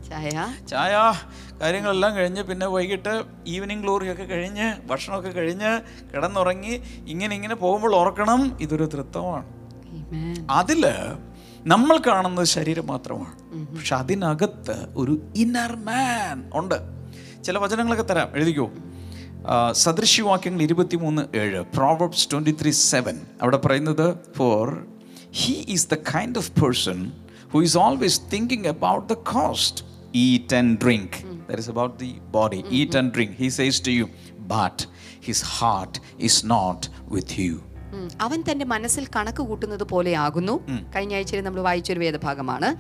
ചായ? 0.09 0.31
ചായ. 0.69 0.93
കാര്യങ്ങളെല്ലാം 1.61 2.17
കഴിഞ്ഞ് 2.17 2.43
പിന്നെ 2.43 2.67
വൈകിട്ട് 2.67 3.15
ഈവനിങ് 3.47 3.83
ഗ്ലോറിയൊക്കെ 3.83 4.23
കഴിഞ്ഞ് 4.25 4.87
ഭക്ഷണമൊക്കെ 4.87 5.29
കഴിഞ്ഞ് 5.29 5.71
കിടന്നുറങ്ങി 6.13 6.75
ഇങ്ങനെ 7.07 7.35
ഇങ്ങനെ 7.35 7.55
പോകുമ്പോൾ 7.55 7.95
ഓർക്കണം 7.95 8.57
ഇതൊരു 8.61 8.85
തൃത്വമാണ്. 8.85 9.47
അതിൽ 10.51 10.85
അതിൽ 10.85 10.85
നമ്മൾ 11.67 11.99
കാണുന്നത് 12.07 12.47
ശരീരം 12.47 12.87
മാത്രമാണ്. 12.87 13.35
പക്ഷെ 13.75 13.95
അതിനകത്ത് 13.97 14.89
ഒരു 14.97 15.23
ഇന്നർ 15.37 15.77
മാൻ 15.77 16.51
ഉണ്ട്. 16.55 16.98
ചില 17.49 17.59
വചനങ്ങളൊക്കെ 17.59 18.03
തരാം. 18.03 18.29
എഴുതിക്കോ. 18.35 18.71
ആ, 19.47 19.73
സദൃശ്യവാക്യങ്ങൾ 19.73 20.63
ഇരുപത്തിമൂന്ന് 20.63 21.39
ഏഴ് 21.39 21.65
പ്രോവർബ്സ് 21.77 22.29
ട്വന്റി 22.33 22.55
ത്രീ 22.63 22.71
സെവൻ 22.71 23.21
അവിടെ 23.43 23.57
പറയുന്നത് 23.57 24.17
for 24.37 24.87
he 25.31 25.55
is 25.69 25.89
the 25.89 25.95
kind 25.95 26.39
of 26.39 26.53
person 26.53 27.13
who 27.51 27.63
is 27.63 27.79
always 27.79 28.21
thinking 28.33 28.67
about 28.67 29.09
the 29.09 29.13
cost 29.13 29.85
eat 30.15 30.57
and 30.57 30.79
drink 30.83 31.17
that 31.49 31.59
is 31.59 31.71
about 31.71 31.99
the 31.99 32.19
body 32.31 32.65
eat 32.71 32.99
and 32.99 33.13
drink 33.15 33.33
he 33.33 33.49
says 33.49 33.87
to 33.87 33.91
you 33.91 34.09
but 34.39 34.83
his 35.25 35.45
heart 35.59 35.99
is 36.21 36.43
not 36.47 36.87
with 37.03 37.41
you 37.41 37.53
um. 37.53 37.68
അവൻ 38.21 38.45
തന്റെ 38.51 38.65
മനസ്സിൽ 38.65 39.07
കണക്ക് 39.17 39.43
കൂട്ടുന്നത് 39.43 39.85
പോലെയാകുന്നു 39.85 40.55
കഴിഞ്ഞ 40.97 41.15
ആഴ്ചയിൽ 41.15 41.41
നമ്മൾ 41.45 41.61
വായിച്ചൊരു 41.61 41.99
വേദഭാഗമാണ്. 41.99 42.77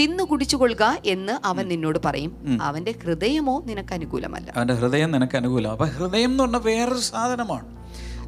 തിന്നു 0.00 0.24
കുടിച്ചുകൊള്ളുക 0.24 0.84
എന്ന് 1.06 1.46
അവൻ 1.46 1.68
നിന്നോട് 1.68 1.98
പറയും. 2.04 2.58
അവന്റെ 2.62 2.94
ഹൃദയമോ 3.04 3.62
നിനക്ക് 3.66 3.92
അനുകൂലമല്ല. 3.92 4.52
അവന്റെ 4.56 4.74
ഹൃദയം 4.74 5.10
നിനക്ക് 5.10 5.36
അനുകൂലം. 5.36 5.70
അപ്പൊ 5.70 5.86
ഹൃദയം 5.86 6.30
എന്ന് 6.30 6.42
പറഞ്ഞാൽ 6.42 6.60
വേറൊരു 6.60 7.00
സാധനമാണ്. 7.00 7.68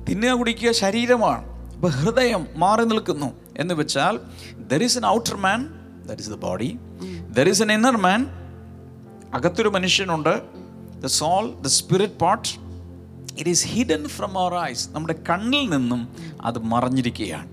തിന്നുക 0.07 0.31
കുടിക്കുക 0.31 0.73
ശരീരമാണ്. 0.73 1.44
അപ്പൊ 1.75 1.88
ഹൃദയം 1.88 2.47
മാറി 2.57 2.85
നിൽക്കുന്നു. 2.85 3.33
എന്ന് 3.59 3.75
വെച്ചാൽ 3.75 4.20
there 4.73 4.83
is 4.83 4.99
an 4.99 5.07
outer 5.07 5.37
man 5.37 5.61
there 6.07 6.18
is 6.20 6.31
the 6.31 6.35
body 6.35 6.79
there 7.37 7.49
is 7.49 7.62
an 7.62 7.73
inner 7.73 7.97
man 7.97 8.27
അകത്തൊരു 9.35 9.68
മനുഷ്യനുണ്ട്. 9.68 10.35
The 11.03 11.07
soul 11.07 11.55
the 11.61 11.66
spirit 11.66 12.14
part 12.14 12.63
it 13.38 13.51
is 13.51 13.66
hidden 13.66 14.09
from 14.09 14.38
our 14.38 14.55
eyes 14.55 14.88
നമ്മുടെ 14.92 15.14
കണ്ണിൽ 15.29 15.68
നിന്നും 15.68 16.09
അത് 16.40 16.59
മറഞ്ഞിരിക്കുകയാണ്. 16.59 17.49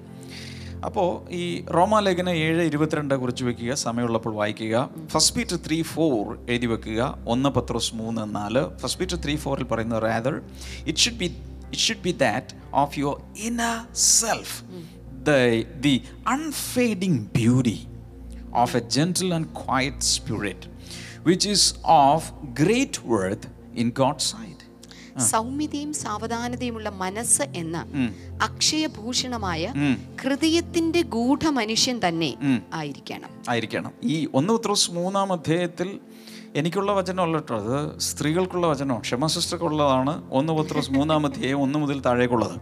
അപ്പോൾ 0.86 1.32
ഈ 1.32 1.66
റോമാലേഖന 1.66 2.30
ഏഴ് 2.30 2.62
ഇരുപത്തിരണ്ട് 2.62 3.16
കുറിച്ച് 3.16 3.44
വെക്കുക 3.44 3.74
സമയമുള്ളപ്പോൾ 3.74 4.34
വായിക്കുക. 4.34 4.90
ഫസ്റ്റ് 5.08 5.36
പീറ്റർ 5.36 5.56
ത്രീ 5.68 5.82
ഫോർ 5.82 6.38
എഴുതി 6.50 6.66
വെക്കുക. 6.66 7.18
ഒന്ന് 7.28 7.50
പത്രോസ് 7.50 7.96
മൂന്ന് 7.96 8.36
നാല്. 8.36 8.78
ഫസ്റ്റ് 8.78 9.00
പീറ്റർ 9.00 9.16
ത്രീ 9.26 9.36
ഫോറിൽ 9.36 9.64
പറയുന്ന 9.64 10.00
rather 10.00 10.42
it 10.88 10.98
should 10.98 11.18
be 11.18 11.30
it 11.66 11.78
should 11.78 12.04
be 12.04 12.12
that 12.12 12.48
of 12.74 13.00
your 13.00 13.22
inner 13.38 13.94
self 13.94 14.64
the 15.24 15.32
the 15.80 16.02
unfading 16.28 17.18
beauty 17.18 17.80
of 18.54 18.76
a 18.76 18.82
gentle 18.96 19.32
and 19.36 19.46
quiet 19.54 19.98
spirit, 20.16 20.62
which 21.24 21.46
is 21.46 21.62
of 21.86 22.24
great 22.54 22.96
worth 23.12 23.44
in 23.74 23.92
God's 24.00 24.26
sight. 24.34 24.61
സൗമ്യതയും 25.20 25.94
സാവധാനതയുമുള്ള 25.94 26.90
മനസ്സ് 26.90 27.42
എന്ന 27.42 27.86
അക്ഷയഭൂഷണമായ 28.42 29.74
ഹൃദയത്തിന്റെ 30.22 31.02
ഗൂഢ 31.02 31.48
മനുഷ്യൻ 31.48 32.02
തന്നെ 32.08 32.62
ആയിരിക്കണം. 32.74 33.30
ആയിരിക്കണം. 33.50 33.92
ഈ 34.04 34.28
ഒന്ന് 34.34 34.54
ഉത്രോസ് 34.54 34.92
മൂന്നാം 34.92 35.34
അധ്യായത്തിൽ 35.34 36.00
എനിക്കുള്ള 36.56 36.92
വചനമല്ല 36.92 37.38
കേട്ടോ. 37.38 37.56
അത് 37.56 38.00
സ്ത്രീകൾക്കുള്ള 38.00 38.68
വചനമാണ്. 38.68 39.02
ക്ഷമ 39.02 39.28
സിസ്റ്റർക്കുള്ളതാണ് 39.28 40.30
ഒന്ന് 40.32 40.54
പത്രോസ് 40.54 40.92
മൂന്നാമത്തെ 40.92 41.54
ഒന്ന് 41.54 41.80
മുതൽ 41.80 42.00
താഴേക്കുള്ളത്. 42.00 42.62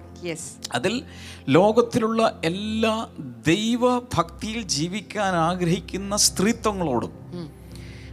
അതിൽ 0.71 1.03
ലോകത്തിലുള്ള 1.49 2.41
എല്ലാ 2.45 3.07
ദൈവഭക്തിയിൽ 3.47 4.61
ജീവിക്കാൻ 4.61 5.35
ആഗ്രഹിക്കുന്ന 5.35 6.17
സ്ത്രീത്വങ്ങളോടും 6.17 7.11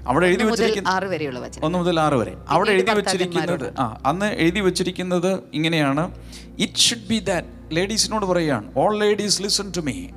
അവിടെ 0.07 0.27
എഴുതി 0.27 0.43
വെച്ചിരിക്കുന്നത് 0.43 1.65
ഒന്ന് 1.65 1.79
മുതൽ 1.79 2.01
ആറ് 2.01 2.15
വരെ. 2.15 2.37
അവിടെ 2.49 2.71
എഴുതി 2.71 2.91
വെച്ചിരിക്കുന്നത് 2.91 3.75
ആ 3.79 4.03
അന്ന് 4.07 4.27
എഴുതി 4.27 4.61
വെച്ചിരിക്കുന്നത് 4.61 5.39
ഇങ്ങനെയാണ്. 5.53 6.15
ഇറ്റ് 6.59 6.75
ഷുഡ് 6.75 7.07
ബി 7.07 7.19
ദാറ്റ് 7.19 7.47
ലേഡീസിനോട് 7.73 8.27
പറയുകയാണ്. 8.27 8.73
All 8.77 8.99
ladies 8.99 9.43
listen 9.43 9.73
to 9.77 9.81
me 9.81 10.09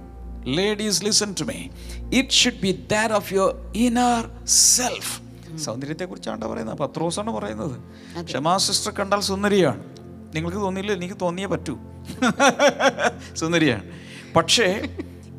ladies 0.46 1.06
listen 1.06 1.36
to 1.40 1.44
me 1.44 1.68
it 2.14 2.30
should 2.30 2.62
be 2.62 2.88
that 2.92 3.14
of 3.14 3.34
your 3.34 3.72
inner 3.76 4.46
self 4.46 5.22
സൗന്ദര്യത്തെ 5.58 6.06
കുറിച്ചാണ് 6.06 6.48
പറയുന്നത്. 6.48 6.78
പത്രോസാണ് 6.78 7.32
പറയുന്നത്. 7.32 7.80
ക്ഷമാ 8.26 8.58
സിസ്റ്റർ 8.58 8.92
കണ്ടാൽ 8.92 9.20
സുന്ദരിയാണ്. 9.20 9.84
നിങ്ങൾക്ക് 10.36 10.58
തോന്നിയില്ല? 10.58 10.92
എനിക്ക് 10.92 11.16
തോന്നിയേ 11.22 11.48
പറ്റൂ. 11.48 11.78
സുന്ദരിയാണ്. 13.36 13.84
പക്ഷേ 14.36 14.90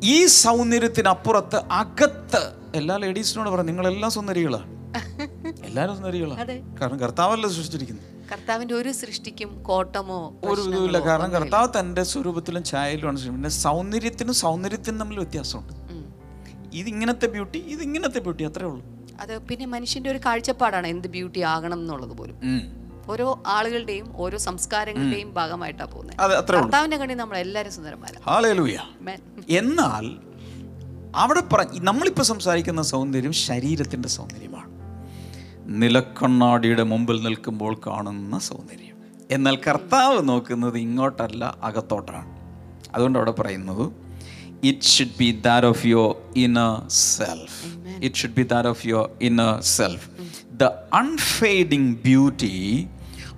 ഈ 0.03 0.25
സൗന്ദര്യത്തിനപ്പുറത്ത് 0.25 1.55
അകത്ത് 1.55 2.60
എല്ലാ 2.79 2.95
ലേഡീസിനോട് 3.03 3.49
പറഞ്ഞു 3.53 3.69
നിങ്ങളെല്ലാം 3.71 4.11
സുന്ദരികളാണ് 4.17 4.67
എല്ലാവരും 5.67 5.93
സുന്ദരികളാണ്. 5.97 6.55
കാരണം 6.79 6.97
കർത്താവല്ല 7.01 7.45
സൃഷ്ടിച്ചിരിക്കുന്നത്? 7.55 8.07
കർത്താവിന്റെ 8.31 8.73
ഒരു 8.79 8.91
സൃഷ്ടിക്കും 8.99 9.49
കോട്ടമോ 9.67 10.17
ഒരു 10.49 10.61
ഇതുമില്ല. 10.67 10.99
കാരണം 11.07 11.29
കർത്താവ് 11.35 11.67
തന്റെ 11.77 12.03
സ്വരൂപത്തിലും 12.11 12.63
ഛായയിലുമാണ് 12.71 13.31
പിന്നെ 13.35 13.51
സൗന്ദര്യത്തിനും 13.65 14.35
സൗന്ദര്യത്തിനും 14.43 14.99
തമ്മിൽ 15.01 15.19
വ്യത്യാസമുണ്ട്. 15.23 15.73
ഇത് 16.79 16.89
ഇങ്ങനത്തെ 16.93 17.27
ബ്യൂട്ടി 17.35 17.59
ഇത് 17.73 17.81
ഇങ്ങനത്തെ 17.87 18.21
ബ്യൂട്ടി 18.25 18.45
അത്രേ 18.49 18.65
ഉള്ളൂ. 18.71 18.83
അത് 19.23 19.33
പിന്നെ 19.49 19.65
മനുഷ്യന്റെ 19.75 20.09
ഒരു 20.13 20.19
കാഴ്ചപ്പാടാണ് 20.25 20.87
എന്ത് 20.95 21.07
ബ്യൂട്ടി 21.15 21.41
ആകണം 21.53 21.79
എന്നുള്ളത് 21.83 22.15
പോലും. 22.19 22.37
ഓരോ 23.13 23.27
ആളുകളുടെയും 23.55 24.07
ഓരോ 24.23 24.37
സംസ്കാരങ്ങളുടെയും 24.47 25.31
ഭാഗമായിട്ടാ 25.39 25.85
പോകുന്നത്. 25.93 26.17
കർത്താവിന്റെ 26.57 26.99
കണ്ണി 27.03 27.17
നമ്മൾ 27.23 27.37
എല്ലാവരും 27.45 27.73
സുന്ദരന്മാരാണ് 27.77 28.77
എന്നാൽ 29.61 30.05
അവിടെ 31.15 31.41
പറ 31.51 31.61
നമ്മളിപ്പോൾ 31.87 32.25
സംസാരിക്കുന്ന 32.31 32.81
സൗന്ദര്യം 32.91 33.33
ശരീരത്തിന്റെ 33.47 34.09
സൗന്ദര്യമാണ്. 34.17 34.69
നിലക്കണ്ണാടിയുടെ 35.81 36.83
മുമ്പിൽ 36.83 37.17
നിൽക്കുമ്പോൾ 37.25 37.73
കാണുന്ന 37.87 38.39
സൗന്ദര്യം. 38.49 38.95
എന്നാൽ 39.35 39.55
കർത്താവ് 39.67 40.29
നോക്കുന്നത് 40.29 40.77
ഇങ്ങോട്ടല്ല 40.77 41.43
അകത്തോട്ടാണ്. 41.63 42.29
അതുകൊണ്ട് 42.95 43.17
അവിടെ 43.19 43.31
പറയുന്നത് 43.31 43.85
it 44.69 44.89
should 44.93 45.17
be 45.19 45.29
that 45.47 45.67
of 45.67 45.83
your 45.87 46.09
inner 46.45 46.73
self 47.17 47.59
it 48.05 48.15
should 48.15 48.37
be 48.39 48.43
that 48.53 48.69
of 48.73 48.87
your 48.87 49.09
inner 49.21 49.53
self 49.77 50.07
the 50.61 50.69
unfading 50.93 51.91
beauty 52.07 52.55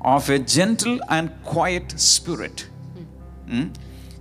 of 0.05 0.31
a 0.31 0.37
gentle 0.37 0.99
and 1.17 1.31
quiet 1.53 1.97
spirit 1.97 2.63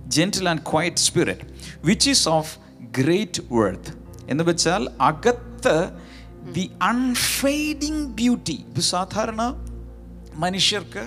gentle 0.07 0.49
and 0.49 0.63
quiet 0.71 0.97
spirit 0.97 1.45
which 1.85 2.09
is 2.09 2.29
of 2.29 2.51
great 2.97 3.41
worth 3.51 3.91
എന്ന് 4.29 4.43
വെച്ചാൽ 4.43 4.89
അകത്ത് 5.01 5.75
the 6.53 6.71
unfading 6.81 8.05
beauty 8.05 8.53
ഇപ്പോൾ 8.53 8.81
സാധാരണ 8.81 9.41
മനുഷ്യർക്ക് 10.35 11.03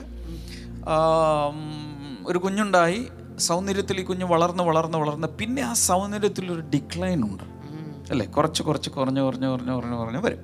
ഒരു 2.27 2.39
കുഞ്ഞുണ്ടായി 2.39 3.07
സൗന്ദര്യത്തിൽ 3.39 4.01
ഈ 4.01 4.03
കുഞ്ഞ് 4.03 4.25
വളർന്ന് 4.25 4.63
വളർന്ന് 4.63 4.99
വളർന്ന് 4.99 5.29
പിന്നെ 5.29 5.63
ആ 5.63 5.73
സൗന്ദര്യത്തിൽ 5.73 6.53
ഒരു 6.53 6.61
ഡിക്ലൈൻ 6.61 7.23
ഉണ്ട്. 7.23 7.45
അല്ലേ? 8.11 8.27
കുറച്ച് 8.27 8.63
കുറച്ച് 8.63 8.91
കുറഞ്ഞ് 8.91 9.21
കുറഞ്ഞ് 9.21 9.49
കുറഞ്ഞ് 9.49 9.73
കുറഞ്ഞ് 9.73 9.97
കുറഞ്ഞ് 9.97 10.19
വരും. 10.19 10.39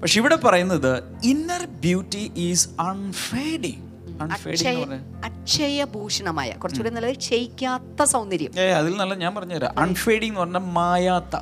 പക്ഷെ 0.00 0.20
ഇവിടെ 0.20 0.36
പറയുന്നത് 0.36 1.02
ഇന്നർ 1.24 1.66
ബ്യൂട്ടി 1.66 2.32
ഈസ് 2.36 2.68
പറഞ്ഞാൽ 2.80 3.74
അക്ഷയഭൂഷണമായ 5.24 6.50
കുറച്ചുകൂടി 6.50 6.90
നല്ലത് 6.90 7.16
ക്ഷയിക്കാത്ത 7.16 8.02
സൗന്ദര്യം. 8.02 8.52
അതിൽ 8.76 8.96
നല്ല 8.96 9.14
ഞാൻ 9.14 9.34
പറഞ്ഞുതരാം. 9.34 9.78
അൺഫേഡിങ് 9.78 10.30
എന്ന് 10.30 10.40
പറഞ്ഞാൽ 10.40 10.60
മായാത്ത. 10.60 11.36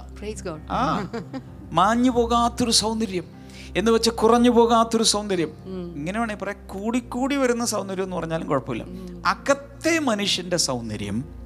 മാഞ്ഞു 1.72 2.10
പോകാത്തൊരു 2.10 2.70
സൗന്ദര്യം. 2.70 3.24
എന്ന് 3.76 3.90
വെച്ച് 3.90 4.10
കുറഞ്ഞു 4.10 4.50
പോകാത്തൊരു 4.50 5.02
സൗന്ദര്യം. 5.02 5.50
ഇങ്ങനെ 5.96 6.18
വേണേ 6.20 6.34
പറയാം 6.34 6.66
കൂടിക്കൂടി 6.66 7.36
വരുന്ന 7.36 7.64
സൗന്ദര്യം 7.64 8.04
എന്ന് 8.04 8.16
പറഞ്ഞാലും 8.16 8.48
കുഴപ്പമില്ല. 8.48 8.84
അകത്തെ 9.26 9.98
മനുഷ്യന്റെ 9.98 10.56
സൗന്ദര്യം 10.56 11.42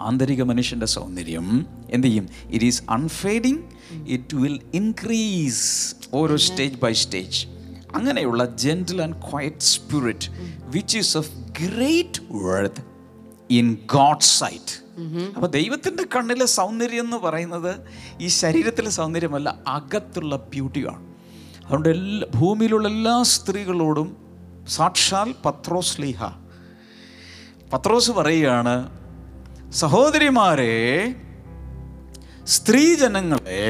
ആന്തരിക 0.00 0.42
മനുഷ്യന്റെ 0.42 0.86
സൗന്ദര്യം 0.86 1.66
എന്ത് 1.90 2.06
ചെയ്യും? 2.06 2.28
It 2.44 2.64
is 2.64 2.82
unfading 2.90 3.62
it 4.06 4.36
will 4.36 4.60
increase 4.74 5.94
ഓരോ 6.14 6.36
സ്റ്റേജ് 6.36 6.74
ബൈ 6.74 6.92
സ്റ്റേജ് 6.92 7.46
അങ്ങനെയുള്ള 7.94 8.44
gentle 8.56 9.00
and 9.02 9.18
quiet 9.28 9.68
spirit 9.72 10.28
which 10.66 10.96
is 10.98 11.14
of 11.16 11.30
great 11.60 12.20
worth 12.44 12.82
in 13.50 13.68
God 13.94 14.28
sight 14.34 14.74
അപ്പൊ 15.34 15.48
ദൈവത്തിന്റെ 15.50 16.04
കണ്ണിലെ 16.14 16.46
സൗന്ദര്യം 16.52 17.04
എന്ന് 17.04 17.18
പറയുന്നത് 17.18 17.72
ഈ 18.20 18.28
ശരീരത്തിലെ 18.40 18.90
സൗന്ദര്യമല്ല 18.90 19.48
അകത്തുള്ള 19.68 20.36
ബ്യൂട്ടിയാണ് 20.50 21.02
അതുകൊണ്ട് 21.64 21.88
എല്ലാ 21.88 22.26
ഭൂമിയിലുള്ള 22.34 22.88
എല്ലാ 22.88 23.14
സ്ത്രീകളോടും 23.34 24.08
സാക്ഷാൽ 24.68 25.28
പത്രോസ് 25.44 25.96
ലീഹ 26.02 26.20
പത്രോസ് 27.72 28.10
പറയുകയാണ് 28.10 28.74
സഹോദരിമാരെ 29.74 30.72
സ്ത്രീജനങ്ങളെ 32.46 33.68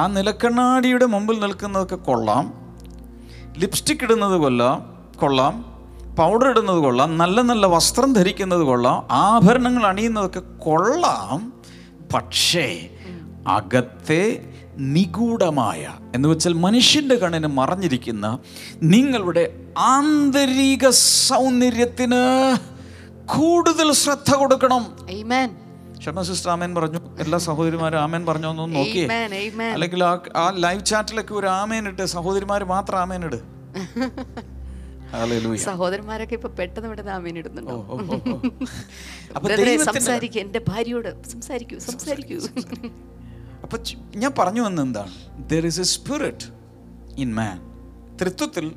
ആ 0.00 0.06
നിലക്കണ്ണാടിയുടെ 0.06 1.06
മുമ്പിൽ 1.06 1.40
നിൽക്കുന്നതൊക്കെ 1.40 1.96
കൊള്ളാം. 1.96 2.54
ലിപ്സ്റ്റിക് 3.58 3.98
ഇടുന്നത് 4.02 4.36
കൊള്ളാം 4.36 4.96
കൊള്ളാം. 5.20 5.64
പൗഡർ 6.18 6.48
ഇടുന്നത് 6.48 6.78
കൊള്ളാം. 6.78 7.18
നല്ല 7.18 7.40
നല്ല 7.40 7.66
വസ്ത്രം 7.66 8.12
ധരിക്കുന്നത് 8.12 8.60
കൊള്ളാം. 8.60 9.08
ആഭരണങ്ങൾ 9.10 9.86
അണിയുന്നതൊക്കെ 9.86 10.40
കൊള്ളാം. 10.40 11.52
പക്ഷേ 12.14 12.88
അകത്തെ 13.48 14.52
നിഗൂഢമായ 14.76 15.92
എന്ന് 16.14 16.28
വെച്ചാൽ 16.28 16.52
മനുഷ്യന്റെ 16.52 17.14
കണ്ണിന് 17.14 17.46
മറഞ്ഞിരിക്കുന്ന 17.46 18.38
നിങ്ങളുടെ 18.82 19.52
ആന്തരിക 19.78 20.88
സൗന്ദര്യത്തിന് 20.90 22.56
കൂടുതൽ 23.26 23.92
ശ്രദ്ധ 23.92 24.34
കൊടുക്കണം. 24.34 24.86
ക്ഷമ 26.00 26.22
സിസ്റ്റർ 26.28 26.50
ആമേൻ 26.50 26.74
പറഞ്ഞു. 26.74 27.00
എല്ലാ 27.18 27.38
സഹോദരിമാരും 27.46 28.00
ആമേൻ 28.00 28.26
പറഞ്ഞു 28.26 28.52
ഒന്ന് 28.52 28.76
നോക്കിയേ. 28.76 29.06
അല്ലെങ്കിൽ 29.74 30.04
ആ 30.04 30.22
ആ 30.36 30.52
ലൈവ് 30.64 30.84
ചാറ്റിലൊക്കെ 30.84 31.34
ഒരു 31.34 31.50
ആമേൻ 31.58 31.88
ഇട്ട് 31.88 32.02
സഹോദരിമാർ 32.14 32.70
മാത്രം 32.70 32.98
ആമേൻ 32.98 33.24
ഇട്. 33.24 33.40
സഹോദരന്മാരൊക്കെ 35.64 36.34
ഇപ്പൊ 36.34 36.50
പെട്ടെന്ന് 36.50 36.88
ഇവിടെ 36.88 37.10
ആമീൻ 37.10 37.38
ഇടുന്നുണ്ടോ? 37.38 37.80
സംസാരിക്കൂ. 39.90 40.40
എന്റെ 40.40 40.62
ഭാര്യയോട് 40.68 41.28
സംസാരിക്കൂ 41.28 41.78
സംസാരിക്കൂ 41.88 42.38
അപ്പൊ 43.64 43.76
ഞാൻ 44.16 44.32
പറഞ്ഞു 44.38 44.60
വന്ന 44.60 44.82
എന്താണ്? 44.82 45.10
There 45.50 45.66
is 45.66 45.80
a 45.80 45.84
spirit 45.94 46.44
in 47.16 47.34
man 47.34 47.58
തൃത്വത്തിൽ 48.20 48.74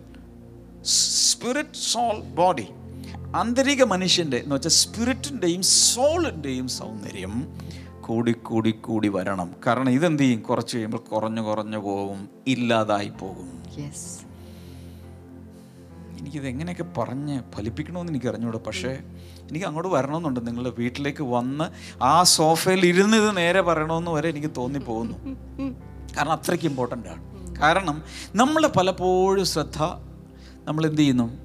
spirit 0.94 1.92
soul 1.92 2.36
body 2.36 2.68
ആന്തരിക 3.36 3.84
മനുഷ്യന്റെ 3.84 4.38
എന്ന് 4.38 4.56
വെച്ചാൽ 4.56 4.72
സ്പിരിറ്റിന്റെയും 4.72 5.62
സോളിന്റെയും 5.62 6.68
സൗന്ദര്യം 6.68 7.58
കൂടി 8.02 8.32
കൂടി 8.32 8.72
കൂടി 8.72 9.08
വരണം. 9.08 9.56
കാരണം 9.68 9.90
ഇതെന്ത് 9.90 10.24
ചെയ്യും? 10.24 10.40
കുറച്ച് 10.40 10.76
കഴിയുമ്പോൾ 10.76 10.98
കുറഞ്ഞു 10.98 11.42
കുറഞ്ഞു 11.42 11.78
പോകും 11.78 12.30
ഇല്ലാതായി 12.48 13.12
പോകും. 13.20 13.64
എനിക്കിത് 16.20 16.48
എങ്ങനെയൊക്കെ 16.48 16.84
പറഞ്ഞ് 16.98 17.42
ഫലിപ്പിക്കണമെന്ന് 17.56 18.12
എനിക്ക് 18.12 18.28
അറിഞ്ഞുകൂടാ 18.28 18.60
പക്ഷേ 18.68 18.90
എനിക്ക് 19.50 19.66
അങ്ങോട്ട് 19.66 19.92
വരണമെന്നുണ്ട്. 19.92 20.48
നിങ്ങളുടെ 20.48 20.74
വീട്ടിലേക്ക് 20.78 21.24
വന്ന് 21.24 21.66
ആ 22.04 22.24
സോഫയിൽ 22.24 22.86
ഇരുന്ന് 22.86 23.18
ഇത് 23.18 23.38
നേരെ 23.38 23.62
പറയണമെന്ന് 23.62 24.12
വരെ 24.12 24.30
എനിക്ക് 24.30 24.52
തോന്നിപ്പോകുന്നു 24.58 25.18
കാരണം 26.18 26.32
അത്രയ്ക്ക് 26.32 26.66
ഇമ്പോർട്ടന്റ് 26.66 27.08
ആണ്. 27.08 27.24
കാരണം 27.62 28.04
നമ്മൾ 28.36 28.68
പലപ്പോഴും 28.68 29.46
ശ്രദ്ധ 29.46 29.84
നമ്മൾ 30.68 30.86
എന്ത് 30.86 31.02
ചെയ്യുന്നു? 31.02 31.43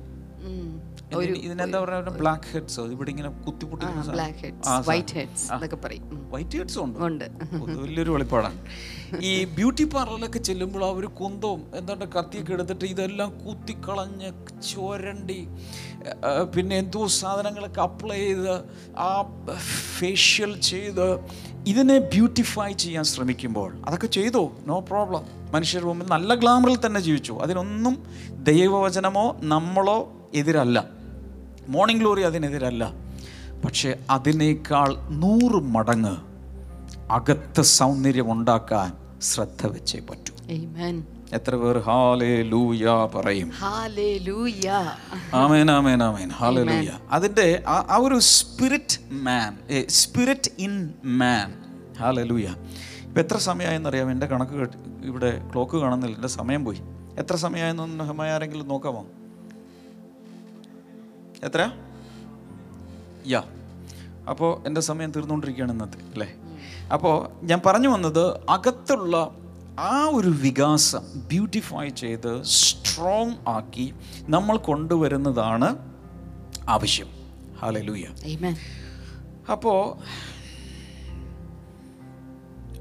ഇതിന് 1.12 1.38
ഇതിനെന്താ 1.38 1.81
പറയുക 1.81 2.11
ബ്ലാക്ക് 2.23 2.49
ഹെഡ്സ് 2.55 2.81
ഇവിടെ 2.81 3.11
ഇങ്ങനെ 3.11 3.29
കുത്തിപ്പൊട്ടിക്കുന്ന. 3.29 4.12
ബ്ലാക്ക് 4.12 4.38
ഹെഡ്സ് 4.38 4.88
വൈറ്റ് 4.88 5.14
ഹെഡ്സ് 5.14 5.53
എന്നൊക്കെ 5.53 5.77
പറയും. 5.77 6.05
വൈറ്റ് 6.33 6.59
ഹെഡ്സും 6.59 6.83
ഉണ്ട്. 6.85 6.99
ഉണ്ട്. 7.05 7.25
വലിയൊരു 7.83 8.11
വെളിപ്പാടാണ് 8.11 8.59
ഈ 9.21 9.44
ബ്യൂട്ടി 9.44 9.85
പാർലറിലൊക്കെ 9.85 10.38
ചെല്ലുമ്പോൾ 10.38 10.85
അവർ 10.85 11.07
കുന്തവും 11.07 11.61
എന്താണ്ട് 11.75 12.05
കത്തിയൊക്കെ 12.05 12.53
എടുത്തിട്ട് 12.53 12.85
ഇതെല്ലാം 12.85 13.31
കുത്തിക്കളഞ്ഞ് 13.47 14.31
ചോരണ്ടി 14.61 15.49
പിന്നെ 16.55 16.77
എന്തോ 16.77 17.07
സാധനങ്ങളൊക്കെ 17.07 17.81
അപ്ലൈ 17.81 18.18
ചെയ്ത് 18.18 18.64
ആ 18.99 19.11
ഫേഷ്യൽ 19.99 20.61
ചെയ്ത് 20.61 21.21
ഇതിനെ 21.66 21.99
ബ്യൂട്ടിഫൈ 21.99 22.73
ചെയ്യാൻ 22.73 23.05
ശ്രമിക്കുമ്പോൾ 23.05 23.73
അതൊക്കെ 23.87 24.07
ചെയ്തോ? 24.07 24.53
നോ 24.66 24.81
പ്രോബ്ലം 24.81 25.25
മനുഷ്യർ 25.55 25.85
മുമ്പിൽ 25.85 26.07
നല്ല 26.07 26.35
ഗ്ലാമറിൽ 26.35 26.87
തന്നെ 26.87 27.01
ജീവിച്ചു. 27.01 27.33
അതിനൊന്നും 27.33 27.94
ദൈവവചനമോ 28.51 29.37
നമ്മളോ 29.42 29.99
എതിരല്ല. 30.35 30.98
മോർണിംഗ് 31.68 32.00
ഗ്ലോറി 32.00 32.22
അതിനെതിരല്ല. 32.22 32.92
പക്ഷേ 33.64 33.94
അതിനേക്കാൾ 34.11 34.96
നൂറ് 35.09 35.62
മടങ്ങ് 35.62 36.16
അകത്ത് 37.12 37.62
സൗന്ദര്യം 37.62 38.33
ഉണ്ടാക്കാൻ 38.33 38.92
ശ്രദ്ധ 39.20 39.66
വെച്ചേ 39.66 39.98
പറ്റൂ. 39.98 40.35
എത്ര 41.33 41.57
പേർ 41.57 41.78
ഹാലേ 41.78 42.42
ലൂയ 42.42 42.87
പറയും. 43.14 43.50
ആമേൻ 45.35 45.70
ആമേൻ 45.70 46.02
ആമേൻ. 46.02 46.28
ഹാലേ 46.28 46.62
ലൂയ 46.62 46.90
അതിന്റെ 47.11 47.62
ആ- 47.68 47.96
ഒരു 47.96 48.18
spirit 48.18 48.98
man 49.12 49.59
spirit 49.88 50.50
in 50.59 50.94
man 51.04 51.54
hallelujah 52.22 52.54
ഇപ്പം 53.02 53.20
എത്ര 53.20 53.37
സമയമായെന്നറിയാം 53.37 54.11
എന്റെ 54.11 54.26
കണക്ക് 54.26 54.52
കേട്ട് 54.52 54.76
ഇവിടെ 55.04 55.42
ക്ലോക്ക് 55.52 55.76
കാണുന്നില്ല. 55.76 56.16
എന്റെ 56.16 56.28
സമയം 56.28 56.64
പോയി. 56.64 56.78
എത്ര 57.18 57.37
സമയമായെന്നൊന്ന് 57.37 58.04
ഹമായ 58.04 58.31
ആരെങ്കിലും 58.31 58.68
നോക്കാമോ? 58.68 59.07
എത്ര 61.44 61.70
യാ. 63.27 63.44
അപ്പോൾ 64.29 64.66
എന്റെ 64.66 64.81
സമയം 64.81 65.11
തീർന്നുകൊണ്ടിരിക്കുകയാണ് 65.11 65.72
ഇന്നത്തെ 65.72 65.98
അല്ലേ? 65.98 66.35
അപ്പോൾ 66.92 67.29
ഞാൻ 67.42 67.61
പറഞ്ഞു 67.66 67.88
വന്നത് 67.88 68.37
അകത്തുള്ള 68.51 69.35
ആ 69.79 70.05
ഒരു 70.05 70.29
വികാസം 70.29 71.01
ബ്യൂട്ടിഫൈ 71.29 71.88
ചെയ്ത് 71.88 72.42
സ്ട്രോങ് 72.42 73.35
ആക്കി 73.48 73.94
നമ്മൾ 74.29 74.57
കൊണ്ടുവരുന്നതാണ് 74.57 75.94
ആവശ്യം. 76.68 77.07
Hallelujah 77.59 78.05
Amen. 78.35 78.57
അപ്പോൾ 79.53 79.96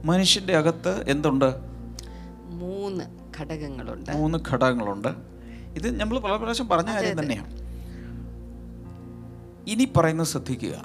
മനുഷ്യന്റെ 0.06 0.58
അകത്ത് 0.58 1.10
എന്തുണ്ട്? 1.10 1.56
മൂന്ന് 2.46 3.06
ഘടകങ്ങളുണ്ട്. 3.40 4.12
മൂന്ന് 4.12 4.40
ഘടകങ്ങളുണ്ട്. 4.52 5.08
ഇത് 5.76 6.00
നമ്മൾ 6.00 6.20
പല 6.20 6.36
പ്രാവശ്യം 6.36 6.68
പറഞ്ഞ 6.68 6.90
കാര്യം 6.90 7.20
തന്നെയാണ് 7.20 7.67
ഇനി 9.68 9.86
പറയുന്നത് 9.98 10.28
ശ്രദ്ധിക്കുക. 10.28 10.82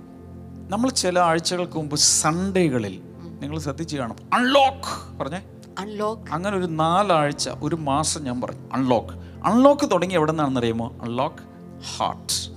നമ്മൾ 0.68 0.90
ചില 0.90 1.18
ആഴ്ചകൾക്ക് 1.18 1.76
മുമ്പ് 1.76 1.96
സൺഡേകളിൽ 1.96 3.02
നിങ്ങൾ 3.40 3.58
ശ്രദ്ധിച്ച് 3.58 3.96
കാണും. 3.96 4.16
അൺലോക്ക് 4.34 5.18
പറഞ്ഞേ. 5.18 5.42
അൺലോക്ക് 5.78 6.32
അങ്ങനെ 6.32 6.56
ഒരു 6.56 6.66
നാലാഴ്ച 6.66 7.48
ഒരു 7.48 7.76
മാസം 7.76 8.24
ഞാൻ 8.24 8.40
പറഞ്ഞു. 8.40 8.60
അൺലോക്ക് 8.72 9.12
അൺലോക്ക് 9.44 9.90
തുടങ്ങി 9.90 10.14
എവിടെ 10.14 10.32
നിന്നാണെന്ന് 10.32 10.60
അറിയുമോ 10.60 10.96
അൺലോക്ക് 11.02 11.36
ഹാർട്ട് 11.96 12.52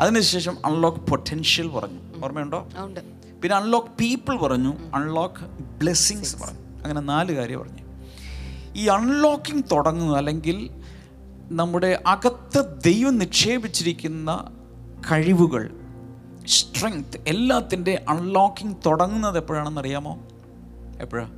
അതിനുശേഷം 0.00 0.56
അൺലോക്ക് 0.64 0.98
പൊട്ടൻഷ്യൽ 0.98 1.68
പറഞ്ഞു. 1.68 2.24
ഓർമ്മയുണ്ടോ? 2.24 2.68
പിന്നെ 3.42 3.56
അൺലോക്ക് 3.56 3.88
പീപ്പിൾ 3.88 4.36
പറഞ്ഞു. 4.36 4.76
അൺലോക്ക് 4.94 5.62
ബ്ലെസ്സിങ്സ് 5.62 6.36
പറഞ്ഞു. 6.42 6.58
അങ്ങനെ 6.58 7.00
നാല് 7.00 7.32
കാര്യം 7.32 7.60
പറഞ്ഞു. 7.60 7.82
ഈ 8.76 8.86
അൺലോക്കിംഗ് 8.86 9.64
തുടങ്ങുന്നത് 9.72 10.16
അല്ലെങ്കിൽ 10.16 10.70
നമ്മുടെ 11.50 12.02
അകത്ത് 12.06 12.82
ദൈവം 12.84 13.18
നിക്ഷേപിച്ചിരിക്കുന്ന 13.18 14.50
കഴിവുകൾ 15.10 15.70
സ്ട്രെങ്ത് 16.46 17.20
എല്ലാത്തിന്റെ 17.26 18.04
അൺലോക്കിംഗ് 18.08 18.76
തുടങ്ങുന്നത് 18.86 19.36
എപ്പോഴാണെന്ന് 19.36 19.80
അറിയാമോ 19.80 20.18
എപ്പോഴാ? 21.00 21.30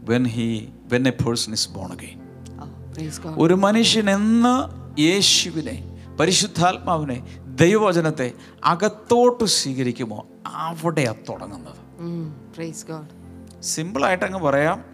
When 0.00 0.28
he 0.28 0.68
when 0.92 1.08
a 1.08 1.10
person 1.10 1.52
is 1.52 1.68
born 1.68 1.92
again 1.92 2.24
Oh, 2.54 3.00
praise 3.00 3.28
God. 3.28 3.34
ഒരു 3.38 3.54
മനുഷ്യൻ 3.54 4.10
എന്ന് 4.10 4.84
യേശുവിനെ 5.00 6.06
പരിശുദ്ധാത്മാവിനെ 6.20 7.40
ദൈവവചനത്തെ 7.60 8.32
അകത്തോട്ട് 8.64 9.44
സ്വീകരിക്കുമോ? 9.44 10.26
അവിടെയാണ് 10.46 11.16
തുടങ്ങുന്നത്. 11.28 11.76
സിമ്പിളായിട്ട് 13.62 14.24
അങ്ങ് 14.24 14.38
പറയാം. 14.38 14.84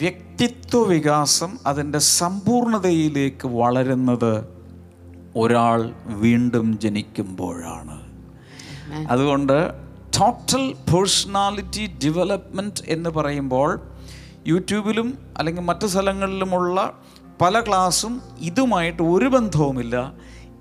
വ്യക്തിത്വ 0.00 0.84
വികാസം 0.84 1.58
അതിന്റെ 1.66 1.98
സമ്പൂർണതയിലേക്ക് 1.98 3.46
വളരുന്നത് 3.46 4.55
ഒരാൾ 5.36 5.92
വീണ്ടും 6.06 6.80
ജനിക്കുമ്പോഴാണ്. 6.80 7.96
അതുകൊണ്ട് 9.10 9.56
ടോട്ടൽ 10.20 10.74
പേഴ്സണാലിറ്റി 10.92 11.86
ഡെവലപ്മെന്റ് 12.04 12.84
എന്ന് 12.88 13.10
പറയുമ്പോൾ 13.10 13.80
യൂട്യൂബിലും 14.46 15.18
അല്ലെങ്കിൽ 15.36 15.62
മറ്റു 15.62 15.86
സ്ഥലങ്ങളിലുമുള്ള 15.86 16.94
പല 17.40 17.60
ക്ലാസ്സും 17.60 18.22
ഇതുമായിട്ട് 18.40 19.02
ഒരു 19.02 19.28
ബന്ധവുമില്ല. 19.28 19.96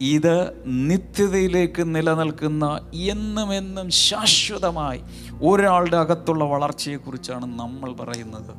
ഇത് 0.01 0.53
നിത്യതയിലേക്ക് 0.65 1.95
നിലനിൽക്കുന്ന 1.95 2.81
എന്നും 2.95 3.53
എന്നും 3.53 3.89
ശാശ്വതമായി 3.89 5.01
ഒരാളുടെ 5.41 5.97
അകത്തുള്ള 5.97 6.43
വളർച്ചയെക്കുറിച്ചാണ് 6.43 7.45
നമ്മൾ 7.59 7.93
പറയുന്നത്. 7.93 8.53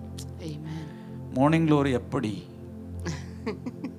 മോർണിംഗ് 1.38 1.66
ഗ്ലോറി 1.66 1.94
എപ്പടി? 1.94 2.42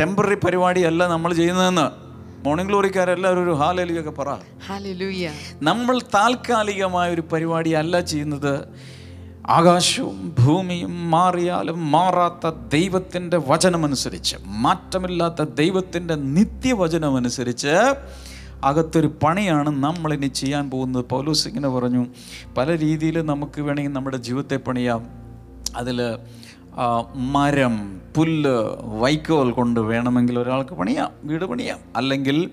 ടെമ്പററി 0.00 0.34
പരിപാടിയല്ല 0.34 1.08
നമ്മൾ 1.08 1.34
ചെയ്യുന്നതെന്ന്. 1.34 2.08
മോർണിംഗ് 2.46 2.70
ഗ്ലോറിക്കാരെല്ലാവരും 2.70 3.44
ഒരു 3.44 3.50
ഹാലലിയൊക്കെ 3.50 4.10
പറ. 4.10 4.34
Hallelujah. 4.34 5.30
നമ്മൾ 5.62 5.98
താൽക്കാലികമായ 5.98 7.14
ഒരു 7.14 7.20
പരിപാടി 7.20 7.70
അല്ല 7.70 8.00
ചെയ്യുന്നത്. 8.00 8.64
ആകാശവും 9.46 10.36
ഭൂമിയും 10.38 11.10
മാറിയാലും 11.10 11.90
മാറാത്ത 11.90 12.54
ദൈവത്തിന്റെ 12.72 13.36
വചനമനുസരിച്ച് 13.36 14.36
മാറ്റമില്ലാത്ത 14.46 15.42
ദൈവത്തിന്റെ 15.42 16.14
നിത്യവചനമനുസരിച്ച് 16.14 17.94
അകത്തൊരു 18.64 19.06
പണിയാണ് 19.22 19.70
നമ്മളിനി 19.70 20.26
ചെയ്യാൻ 20.26 20.70
പോകുന്നത്. 20.70 21.04
പൗലോസ് 21.04 21.48
ഇങ്ങനെ 21.48 21.68
പറഞ്ഞു. 21.68 22.06
പല 22.56 22.78
രീതിയിൽ 22.78 23.26
നമുക്ക് 23.26 23.60
വേണമെങ്കിൽ 23.60 23.92
നമ്മുടെ 23.92 24.16
ജീവിതത്തെ 24.16 24.56
പണിയാം. 24.56 25.28
അതിൽ 25.76 26.02
മരം 27.14 28.00
പുല്ല് 28.16 28.56
വൈക്കോൽ 29.00 29.50
കൊണ്ട് 29.50 29.80
വേണമെങ്കിൽ 29.80 30.38
ഒരാൾക്ക് 30.38 30.70
പണിയാം 30.70 31.12
വീട് 31.24 31.44
പണിയാം. 31.44 31.78
അല്ലെങ്കിൽ 31.96 32.50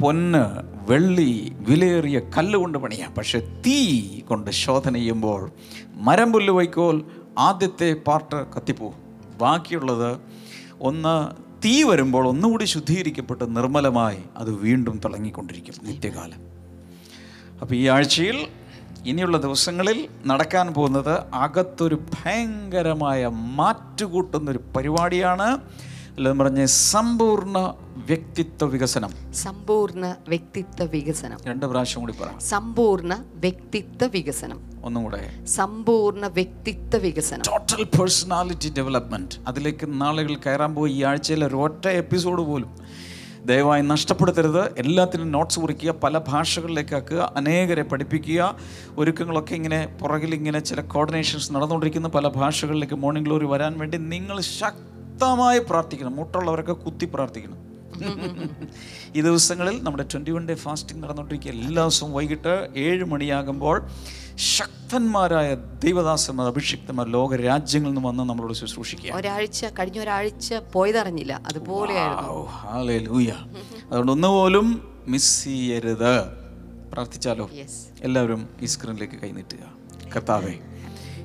പൊന്ന് 0.00 0.44
വെള്ളി 0.90 1.52
വിലയേറിയ 1.68 2.18
കല്ല് 2.18 2.58
കൊണ്ട് 2.58 2.78
പണിയാം. 2.78 3.14
പക്ഷെ 3.14 3.62
തീ 3.66 4.20
കൊണ്ട് 4.20 4.50
ശോധന 4.50 4.94
ചെയ്യുമ്പോൾ 4.94 5.50
മരം 5.94 6.32
പുല്ല് 6.32 6.52
വൈക്കോൽ 6.52 7.04
ആദ്യത്തെ 7.38 7.96
പാർട്ട് 8.06 8.46
കത്തിപ്പോവും. 8.54 8.94
ബാക്കിയുള്ളത് 9.38 10.18
ഒന്ന് 10.80 11.28
തീ 11.64 11.82
വരുമ്പോൾ 11.82 12.28
ഒന്നുകൂടി 12.28 12.64
ശുദ്ധീകരിക്കപ്പെട്ട് 12.64 13.56
നിർമ്മലമായി 13.56 14.18
അത് 14.36 14.50
വീണ്ടും 14.50 15.00
തിളങ്ങിക്കൊണ്ടിരിക്കും 15.04 15.74
നിത്യകാലം. 15.82 16.40
അപ്പോൾ 17.60 17.74
ഈ 17.74 17.86
ആഴ്ചയിൽ 17.86 18.46
ഇനിയുള്ള 19.06 19.38
ദിവസങ്ങളിൽ 19.38 20.08
നടക്കാൻ 20.26 20.74
പോകുന്നത് 20.74 21.18
അകത്തൊരു 21.34 21.94
ഭയങ്കരമായ 21.94 23.26
മാറ്റുകൂട്ടുന്നൊരു 23.32 24.60
പരിപാടിയാണ്. 24.76 25.58
അല്ലെന്ന് 26.16 26.44
പറഞ്ഞ 26.44 26.64
സമ്പൂർണ 26.64 27.74
വ്യക്തിത്വ 27.96 28.66
വികസനം. 28.66 29.32
സമ്പൂർണ 29.34 30.16
വ്യക്തിത്വ 30.28 30.84
വികസനം. 30.84 31.38
രണ്ട് 31.46 31.66
പ്രാവശ്യം 31.66 32.00
കൂടി 32.00 32.12
പറയാം 32.12 32.40
സമ്പൂർണ 32.40 33.24
വ്യക്തിത്വ 33.34 34.06
വികസനം. 34.06 34.70
ഒന്നും 34.84 35.02
കൂടെ. 35.02 35.44
സമ്പൂർണ 35.44 36.26
വ്യക്തിത്വ 36.26 36.98
വികസനം. 36.98 37.42
ടോട്ടൽ 37.48 37.84
പേഴ്സണാലിറ്റി 37.84 38.72
ഡെവലപ്മെന്റ് 38.78 39.34
അതിലേക്ക് 39.48 40.00
നാളുകൾ 40.00 40.34
കയറാൻ 40.34 40.74
പോയി. 40.74 40.92
ഈ 40.92 41.02
ആഴ്ചയിലെ 41.02 41.46
ഒരൊറ്റ 41.46 41.88
എപ്പിസോഡ് 41.88 42.42
പോലും. 42.42 42.70
ദയവായി 43.46 43.82
നഷ്ടപ്പെടുത്തരുത്. 43.82 44.78
എല്ലാത്തിനും 44.78 45.32
നോട്ട്സ് 45.32 45.60
കുറിക്കുക 45.60 45.90
പല 45.90 46.18
ഭാഷകളിലേക്ക് 46.18 46.94
ആക്കുക 46.94 47.32
അനേകരെ 47.36 47.82
പഠിപ്പിക്കുക. 47.82 48.56
ഒരുക്കങ്ങളൊക്കെ 48.98 49.54
ഇങ്ങനെ 49.54 49.98
പുറകിൽ 50.00 50.34
ഇങ്ങനെ 50.34 50.58
ചില 50.58 50.80
കോർഡിനേഷൻസ് 50.80 51.52
നടന്നുകൊണ്ടിരിക്കുന്ന 51.52 52.08
പല 52.08 52.28
ഭാഷകളിലേക്ക് 52.28 52.94
മോർണിംഗ് 52.94 53.26
ഗ്ലോറി 53.26 53.46
വരാൻ 53.46 53.78
വേണ്ടി 53.78 53.98
നിങ്ങൾ 53.98 54.40
ശക്തമായി 54.40 55.58
പ്രാർത്ഥിക്കണം. 55.58 56.16
മുട്ടുള്ളവരൊക്കെ 56.16 56.72
കുത്തി 56.72 57.08
പ്രാർത്ഥിക്കണം. 57.14 57.70
ഈ 59.16 59.20
ദിവസങ്ങളിൽ 59.20 59.82
നമ്മുടെ 59.82 60.02
ട്വന്റി 60.02 60.30
വൺ 60.30 60.48
ഡേ 60.48 60.54
ഫാസ്റ്റിംഗ് 60.54 61.02
നടന്നുകൊണ്ടിരിക്കുക. 61.02 61.50
എല്ലാ 61.50 61.82
ദിവസവും 61.82 62.12
വൈകിട്ട് 62.12 62.68
ഏഴ് 62.76 63.04
മണിയാകുമ്പോൾ 63.04 63.86
ശക്തന്മാരായ 64.40 65.54
ദൈവദാസന്മാർ 65.54 66.46
അഭിഷിക്തന്മാർ 66.46 67.08
ലോക 67.08 67.36
രാജ്യങ്ങളിൽ 67.36 67.94
നിന്ന് 67.94 68.08
വന്ന് 68.08 68.22
നമ്മളോട് 68.22 68.52
ശുശ്രൂഷിക്കുക 68.52 69.12
ഒരാഴ്ച 69.12 69.64
കഴിഞ്ഞ 69.64 69.98
ഒരാഴ്ച 69.98 70.54
പോയതറിഞ്ഞില്ല. 70.54 71.40
അതുപോലെയായിരുന്നു. 71.46 72.48
hallelujah. 72.48 73.58
അതുകൊണ്ട് 73.88 74.12
ഒന്നുപോലും 74.12 74.92
മിസ് 75.08 75.44
ചെയ്യരുത്. 75.44 76.20
പ്രാർത്ഥിച്ചാലോ? 76.92 77.50
എല്ലാവരും 78.00 78.48
ഈ 78.60 78.66
സ്ക്രീനിലേക്ക് 78.66 79.14
കൈനീട്ടുക. 79.14 79.58
കർത്താവേ 80.16 80.54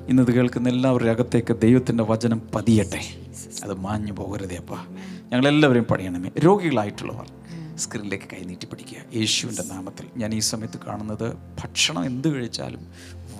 ഇന്നത് 0.08 0.30
കേൾക്കുന്ന 0.30 0.68
എല്ലാവരുടെ 0.68 1.10
അകത്തേക്ക് 1.10 1.56
ദൈവത്തിന്റെ 1.56 2.04
വചനം 2.04 2.42
പതിയട്ടെ. 2.54 3.00
അത് 3.62 3.74
മാഞ്ഞു 3.74 4.12
പോകരുതേ 4.12 4.56
അപ്പ. 4.56 4.72
ഞങ്ങളെല്ലാവരെയും 5.32 5.84
പണിയണമേ. 5.84 6.30
രോഗികളായിട്ടുള്ളവർ 6.38 7.30
സ്ക്രീനിലേക്ക് 7.78 8.28
കൈനീട്ടി 8.32 8.66
പിടിക്കുക. 8.66 9.18
യേശുവിന്റെ 9.18 9.62
നാമത്തിൽ 9.62 10.06
ഞാൻ 10.16 10.34
ഈ 10.34 10.38
സമയത്ത് 10.38 10.78
കാണുന്നത് 10.86 11.34
ഭക്ഷണം 11.34 12.04
എന്ത് 12.04 12.28
കഴിച്ചാലും 12.34 12.86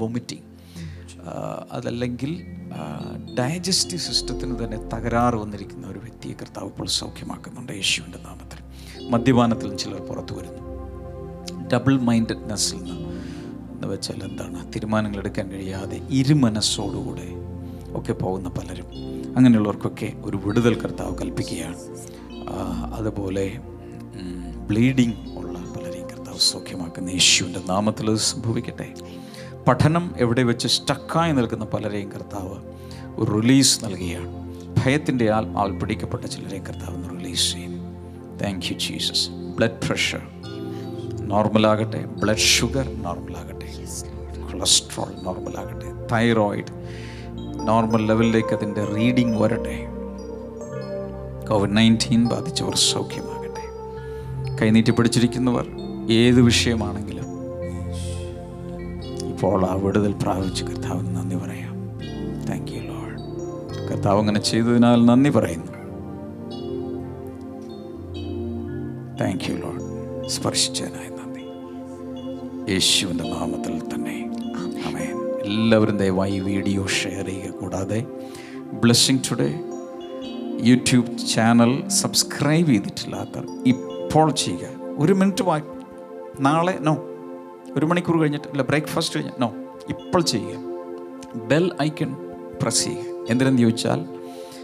വൊമിറ്റിങ് 0.00 0.46
അതല്ലെങ്കിൽ 1.72 2.32
ഡയജസ്റ്റീവ് 3.38 4.00
സിസ്റ്റത്തിന് 4.00 4.64
തന്നെ 4.64 4.78
തകരാറ് 4.94 5.34
വന്നിരിക്കുന്ന 5.34 5.86
ഒരു 5.86 5.98
വ്യക്തിയെ 5.98 6.32
കർത്താവ് 6.32 6.66
ഇപ്പോൾ 6.68 6.86
സൗഖ്യമാക്കുന്നുണ്ട് 6.86 7.72
യേശുവിന്റെ 7.72 8.18
നാമത്തിൽ. 8.18 8.58
മദ്യപാനത്തിൽ 9.08 9.76
ചിലർ 9.76 10.00
പുറത്തു 10.00 10.34
വരുന്നു. 10.34 10.62
ഡബിൾ 11.72 11.94
മൈൻഡഡ്നെസ്സിൽ 12.00 12.76
നിന്ന് 12.76 13.00
എന്ന് 13.72 13.86
വെച്ചാൽ 13.86 14.22
എന്താണ്? 14.24 14.72
തീരുമാനങ്ങൾ 14.72 15.18
എടുക്കാൻ 15.18 15.50
കഴിയാതെ 15.50 15.96
ഇരുമനസ്സോടുകൂടെ 16.10 17.28
ഒക്കെ 17.98 18.12
പോകുന്ന 18.12 18.48
പലരും. 18.48 18.86
അങ്ങനെയുള്ളവർക്കൊക്കെ 19.36 20.12
ഒരു 20.24 20.36
വിടുതൽ 20.36 20.74
കർത്താവ് 20.80 21.18
കൽപ്പിക്കുകയാണ്. 21.18 21.78
അതുപോലെ 22.94 23.44
ബ്ലീഡിങ് 24.68 25.12
ഉള്ള 25.38 25.58
പലരെയും 25.58 26.08
കർത്താവ് 26.10 26.38
സൗഖ്യമാക്കുന്ന 26.38 27.10
യേശുവിന്റെ 27.10 27.60
നാമത്തിൽ 27.66 28.16
സംഭവിക്കട്ടെ. 28.16 28.94
പഠനം 29.68 30.14
എവിടെ 30.16 30.42
വെച്ച് 30.42 30.68
സ്റ്റക്കായി 30.68 31.32
നിൽക്കുന്ന 31.32 31.64
പലരെയും 31.64 32.12
കർത്താവ് 32.12 32.56
ഒരു 33.16 33.40
റിലീസ് 33.40 33.84
നൽകുകയാണ്. 33.84 34.28
ഭയത്തിന്റെ 34.84 35.30
ആൾ 35.32 35.78
പിടിക്കപ്പെട്ട 35.78 36.24
ചിലരെയും 36.24 36.66
കർത്താവ് 36.66 37.20
റിലീസ് 37.20 37.52
ചെയ്യും. 37.52 37.74
Thank 38.42 38.66
you 38.66 38.78
Jesus 38.78 39.28
blood 39.56 39.86
pressure 39.88 40.22
നോർമലാകട്ടെ 41.20 42.04
blood 42.04 42.44
sugar 42.54 43.02
നോർമലാകട്ടെ 43.02 43.68
കൊളസ്ട്രോൾ 44.52 45.22
നോർമലാകട്ടെ 45.22 45.88
തൈറോയിഡ് 46.12 46.72
നോർമൽ 47.68 48.06
ലെവലിലേക്ക് 48.06 48.54
അതിന്റെ 48.54 48.84
റീഡിംഗ് 48.84 49.38
വരട്ടെ. 49.42 49.76
കോവിഡ് 51.48 51.76
നയന്റീൻ 51.76 52.28
ബാധിച്ചവർ 52.28 52.76
സൗഖ്യമാകട്ടെ 52.76 53.35
കൈനീട്ടി 54.60 54.90
പിടിച്ചിരിക്കുന്നവർ 54.90 55.66
ഏത് 56.10 56.40
വിഷയമാണെങ്കിലും 56.40 57.26
ഇപ്പോൾ 59.30 59.64
ആ 59.64 59.74
വിടുതൽ 59.74 60.12
പ്രാപിച്ച് 60.12 60.64
കർത്താവിന് 60.64 61.16
നന്ദി 61.16 61.36
പറയാം. 61.36 61.74
താങ്ക് 62.48 62.72
യു 62.72 62.80
ലോൾ 62.80 63.10
കർത്താവ് 63.88 64.18
അങ്ങനെ 64.18 64.40
ചെയ്തതിനാൽ 64.40 65.06
നന്ദി 65.06 65.30
പറയുന്നു. 65.30 65.72
താങ്ക് 69.20 69.50
യു 69.50 69.56
ലോൾ 69.56 69.78
സ്പർശിച്ചതിനായി 70.28 71.08
നന്ദി. 71.08 71.44
യേശുവിന്റെ 72.72 73.24
നാമത്തിൽ 73.24 73.94
തന്നെ. 73.94 74.16
ആമേൻ. 74.86 75.14
എല്ലാവരും 75.44 75.98
ദയവായി 75.98 76.38
വീഡിയോ 76.40 76.86
ഷെയർ 76.86 77.26
ചെയ്യുക. 77.26 77.50
കൂടാതെ 77.50 78.06
blessing 78.72 79.24
today 79.30 79.50
YouTube 80.62 81.18
channel 81.34 81.88
subscribe 81.88 82.68
ചെയ്തിട്ടില്ലാത്തവർ 82.68 83.46
ഇപ്പോൾ 83.66 83.95
ചെയ്യുക. 84.24 84.68
ഒരു 84.98 85.12
മിനിറ്റ് 85.12 85.44
വാ. 85.44 85.60
നാളെ 86.40 86.78
നോ 86.80 86.96
ഒരു 87.76 87.86
മണിക്കൂർ 87.86 88.20
കഴിഞ്ഞിട്ട് 88.20 88.48
അല്ല 88.48 88.62
ബ്രേക്ക്ഫാസ്റ്റ് 88.62 89.16
കഴിഞ്ഞ് 89.16 89.42
നോ 89.42 89.52
ഇപ്പോൾ 89.88 90.20
ചെയ്യുക. 90.20 90.58
ബെൽ 91.34 91.72
ഐക്കൺ 91.82 92.16
പ്രസ് 92.62 92.84
ചെയ്യുക. 92.84 93.30
എന്തിനെന്ന് 93.30 93.62
ചോദിച്ചാൽ 93.62 94.00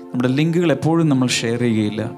നമ്മുടെ 0.01 0.29
ലിങ്കുകൾ 0.29 0.73
എപ്പോഴും 0.73 1.09
നമ്മൾ 1.09 1.29
ഷെയർ 1.29 1.61
ചെയ്യുകയില്ല. 1.61 2.13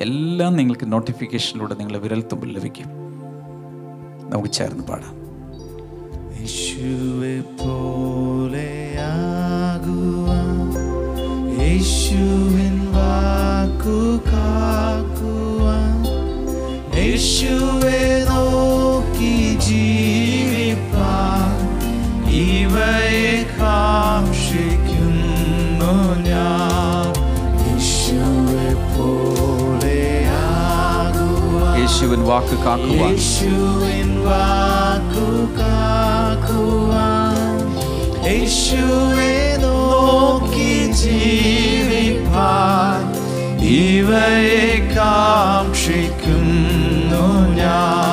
എല്ലാം 0.00 0.56
നിങ്ങൾക്ക് 0.56 0.92
നോട്ടിഫിക്കേഷനിലൂടെ 0.92 1.74
നിങ്ങളുടെ 1.74 1.98
വിരൽത്തുമ്പിൽ 1.98 2.56
ലഭിക്കും. 2.56 2.86
നമുക്ക് 4.30 4.48
ചേർന്ന് 4.48 4.84
പാടാം. 4.84 5.20
യേശുവെ 6.40 7.40
പോലെയാകുവാൻ 7.40 8.89
வாக்கு 32.40 32.58
காக்குவார் 32.58 33.08
இயேசுவின் 33.08 34.14
வாக்கு 34.24 35.24
காக்குவார் 35.58 37.64
இயேசுவே 38.24 39.34
நோக்கி 39.64 40.70
ஜீவிப்பார் 41.00 43.04
இவையே 43.80 44.70
காட்சிக்கும் 44.94 46.56
நான் 47.58 48.09